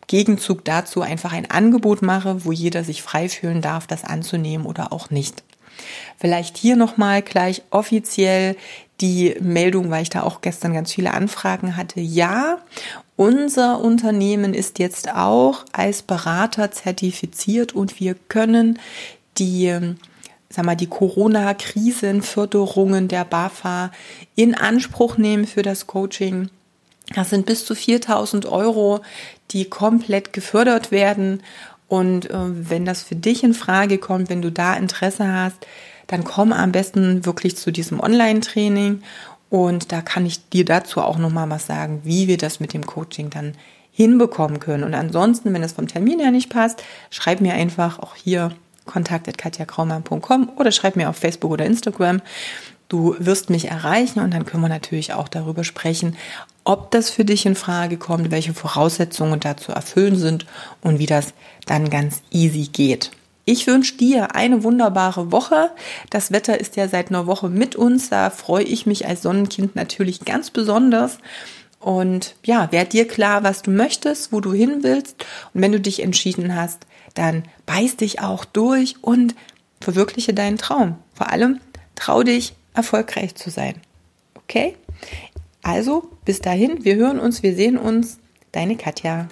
Gegenzug 0.08 0.66
dazu 0.66 1.02
einfach 1.02 1.32
ein 1.32 1.50
Angebot 1.50 2.02
mache, 2.02 2.44
wo 2.44 2.52
jeder 2.52 2.84
sich 2.84 3.02
frei 3.02 3.30
fühlen 3.30 3.62
darf, 3.62 3.88
das 3.88 4.04
anzunehmen 4.04 4.66
oder 4.66 4.92
auch 4.92 5.10
nicht. 5.10 5.44
Vielleicht 6.20 6.58
hier 6.58 6.76
nochmal 6.76 7.22
gleich 7.22 7.64
offiziell 7.72 8.58
die 9.00 9.36
Meldung, 9.40 9.90
weil 9.90 10.04
ich 10.04 10.10
da 10.10 10.24
auch 10.24 10.42
gestern 10.42 10.74
ganz 10.74 10.92
viele 10.92 11.14
Anfragen 11.14 11.78
hatte. 11.78 12.02
Ja, 12.02 12.58
unser 13.16 13.80
Unternehmen 13.80 14.54
ist 14.54 14.78
jetzt 14.78 15.10
auch 15.16 15.64
als 15.72 16.02
Berater 16.02 16.72
zertifiziert 16.72 17.72
und 17.72 18.00
wir 18.02 18.16
können 18.28 18.78
die 19.38 19.96
sag 20.52 20.66
mal, 20.66 20.76
die 20.76 20.88
Corona-Krisenförderungen 20.88 23.08
der 23.08 23.24
BAFA 23.26 23.92
in 24.36 24.56
Anspruch 24.56 25.18
nehmen 25.18 25.46
für 25.48 25.62
das 25.62 25.86
Coaching. 25.88 26.50
Das 27.16 27.30
sind 27.30 27.46
bis 27.46 27.66
zu 27.66 27.76
4000 27.76 28.46
Euro, 28.46 29.02
die 29.52 29.66
komplett 29.66 30.34
gefördert 30.34 30.92
werden. 30.92 31.44
Und 31.88 32.30
äh, 32.30 32.70
wenn 32.70 32.86
das 32.86 33.04
für 33.04 33.16
dich 33.16 33.44
in 33.44 33.54
Frage 33.54 33.98
kommt, 33.98 34.30
wenn 34.30 34.42
du 34.42 34.52
da 34.52 34.76
Interesse 34.76 35.28
hast, 35.28 35.68
dann 36.08 36.24
komm 36.24 36.54
am 36.54 36.72
besten 36.72 37.26
wirklich 37.26 37.58
zu 37.58 37.72
diesem 37.72 38.00
Online-Training. 38.00 39.04
Und 39.50 39.92
da 39.92 40.02
kann 40.02 40.26
ich 40.26 40.48
dir 40.50 40.64
dazu 40.64 41.02
auch 41.02 41.18
nochmal 41.18 41.50
was 41.50 41.66
sagen, 41.66 42.02
wie 42.04 42.28
wir 42.28 42.38
das 42.38 42.62
mit 42.62 42.74
dem 42.74 42.86
Coaching 42.86 43.30
dann 43.30 43.54
hinbekommen 43.92 44.62
können. 44.62 44.86
Und 44.86 44.94
ansonsten, 44.94 45.54
wenn 45.54 45.64
es 45.64 45.74
vom 45.74 45.88
Termin 45.88 46.20
her 46.20 46.32
nicht 46.32 46.50
passt, 46.50 46.82
schreib 47.10 47.42
mir 47.42 47.54
einfach 47.54 48.00
auch 48.00 48.16
hier 48.16 48.52
kontakt.katjakraumann.com 48.92 50.52
oder 50.58 50.72
schreib 50.72 50.96
mir 50.96 51.10
auf 51.10 51.18
Facebook 51.18 51.52
oder 51.52 51.66
Instagram. 51.66 52.22
Du 52.90 53.16
wirst 53.20 53.50
mich 53.50 53.70
erreichen 53.70 54.20
und 54.20 54.34
dann 54.34 54.46
können 54.46 54.64
wir 54.64 54.70
natürlich 54.70 55.14
auch 55.14 55.30
darüber 55.30 55.64
sprechen, 55.64 56.18
ob 56.66 56.92
das 56.92 57.10
für 57.10 57.24
dich 57.24 57.46
in 57.46 57.56
Frage 57.56 57.98
kommt, 57.98 58.32
welche 58.32 58.54
Voraussetzungen 58.54 59.40
dazu 59.40 59.72
erfüllen 59.72 60.18
sind 60.18 60.46
und 60.82 61.00
wie 61.00 61.06
das 61.06 61.34
dann 61.66 61.90
ganz 61.90 62.22
easy 62.32 62.68
geht. 62.72 63.12
Ich 63.46 63.66
wünsche 63.66 63.98
dir 63.98 64.36
eine 64.36 64.64
wunderbare 64.64 65.32
Woche. 65.32 65.72
Das 66.10 66.32
Wetter 66.32 66.60
ist 66.60 66.76
ja 66.76 66.88
seit 66.88 67.10
einer 67.10 67.26
Woche 67.26 67.50
mit 67.50 67.76
uns. 67.76 68.10
Da 68.10 68.30
freue 68.30 68.64
ich 68.64 68.86
mich 68.86 69.08
als 69.08 69.24
Sonnenkind 69.24 69.76
natürlich 69.76 70.26
ganz 70.26 70.52
besonders. 70.52 71.18
Und 71.80 72.36
ja, 72.46 72.72
werd 72.72 72.94
dir 72.94 73.08
klar, 73.08 73.44
was 73.44 73.64
du 73.64 73.72
möchtest, 73.72 74.32
wo 74.32 74.40
du 74.40 74.54
hin 74.54 74.84
willst. 74.84 75.26
Und 75.54 75.62
wenn 75.62 75.72
du 75.72 75.80
dich 75.80 76.04
entschieden 76.04 76.56
hast, 76.56 76.86
dann 77.14 77.44
beiß 77.66 77.98
dich 77.98 78.22
auch 78.22 78.46
durch 78.46 78.96
und 79.02 79.36
verwirkliche 79.80 80.34
deinen 80.34 80.58
Traum. 80.58 80.98
Vor 81.14 81.32
allem 81.32 81.60
trau 81.96 82.24
dich, 82.24 82.56
erfolgreich 82.74 83.36
zu 83.36 83.50
sein. 83.50 83.76
Okay? 84.36 84.76
Also, 85.64 86.10
bis 86.26 86.40
dahin, 86.40 86.84
wir 86.84 86.96
hören 86.96 87.20
uns, 87.20 87.44
wir 87.44 87.56
sehen 87.56 87.78
uns. 87.78 88.18
Deine 88.52 88.76
Katja. 88.76 89.28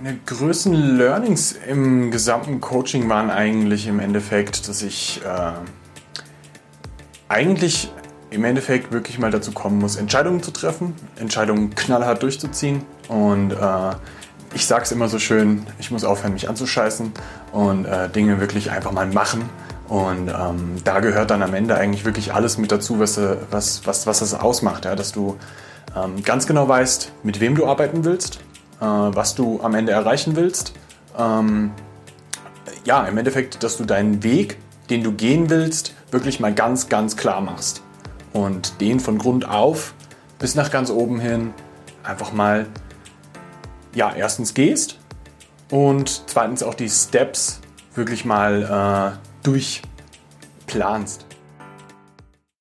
Meine 0.00 0.18
größten 0.24 0.96
Learnings 0.96 1.56
im 1.68 2.10
gesamten 2.12 2.60
Coaching 2.60 3.08
waren 3.08 3.30
eigentlich 3.30 3.88
im 3.88 3.98
Endeffekt, 3.98 4.68
dass 4.68 4.82
ich 4.82 5.20
äh, 5.24 5.52
eigentlich 7.28 7.90
im 8.30 8.44
Endeffekt 8.44 8.92
wirklich 8.92 9.18
mal 9.18 9.30
dazu 9.30 9.52
kommen 9.52 9.78
muss, 9.78 9.96
Entscheidungen 9.96 10.42
zu 10.42 10.52
treffen, 10.52 10.94
Entscheidungen 11.16 11.74
knallhart 11.74 12.22
durchzuziehen. 12.22 12.82
Und 13.08 13.52
äh, 13.52 13.90
ich 14.52 14.66
sage 14.66 14.84
es 14.84 14.92
immer 14.92 15.08
so 15.08 15.18
schön, 15.18 15.66
ich 15.78 15.90
muss 15.90 16.04
aufhören, 16.04 16.32
mich 16.32 16.48
anzuscheißen 16.48 17.12
und 17.52 17.84
äh, 17.84 18.08
Dinge 18.08 18.40
wirklich 18.40 18.70
einfach 18.70 18.92
mal 18.92 19.06
machen. 19.06 19.48
Und 19.88 20.28
ähm, 20.28 20.76
da 20.84 21.00
gehört 21.00 21.30
dann 21.30 21.42
am 21.42 21.54
Ende 21.54 21.76
eigentlich 21.76 22.04
wirklich 22.04 22.32
alles 22.32 22.58
mit 22.58 22.70
dazu, 22.70 23.00
was, 23.00 23.18
äh, 23.18 23.36
was, 23.50 23.86
was, 23.86 24.06
was 24.06 24.20
das 24.20 24.34
ausmacht. 24.34 24.84
Ja? 24.84 24.94
Dass 24.94 25.12
du 25.12 25.36
ähm, 25.96 26.22
ganz 26.22 26.46
genau 26.46 26.68
weißt, 26.68 27.12
mit 27.22 27.40
wem 27.40 27.54
du 27.54 27.66
arbeiten 27.66 28.04
willst, 28.04 28.38
äh, 28.80 28.84
was 28.84 29.34
du 29.34 29.60
am 29.62 29.74
Ende 29.74 29.92
erreichen 29.92 30.36
willst. 30.36 30.74
Ähm, 31.18 31.72
ja, 32.84 33.04
im 33.04 33.18
Endeffekt, 33.18 33.62
dass 33.62 33.76
du 33.76 33.84
deinen 33.84 34.22
Weg, 34.22 34.58
den 34.90 35.02
du 35.02 35.12
gehen 35.12 35.50
willst, 35.50 35.94
wirklich 36.10 36.40
mal 36.40 36.54
ganz, 36.54 36.88
ganz 36.88 37.16
klar 37.16 37.40
machst 37.40 37.82
und 38.32 38.80
den 38.80 39.00
von 39.00 39.18
Grund 39.18 39.48
auf 39.48 39.94
bis 40.38 40.54
nach 40.54 40.70
ganz 40.70 40.90
oben 40.90 41.20
hin 41.20 41.52
einfach 42.02 42.32
mal, 42.32 42.66
ja, 43.94 44.14
erstens 44.14 44.54
gehst 44.54 44.98
und 45.70 46.28
zweitens 46.28 46.62
auch 46.62 46.74
die 46.74 46.88
Steps 46.88 47.60
wirklich 47.94 48.24
mal 48.24 49.18
äh, 49.18 49.44
durchplanst. 49.44 51.26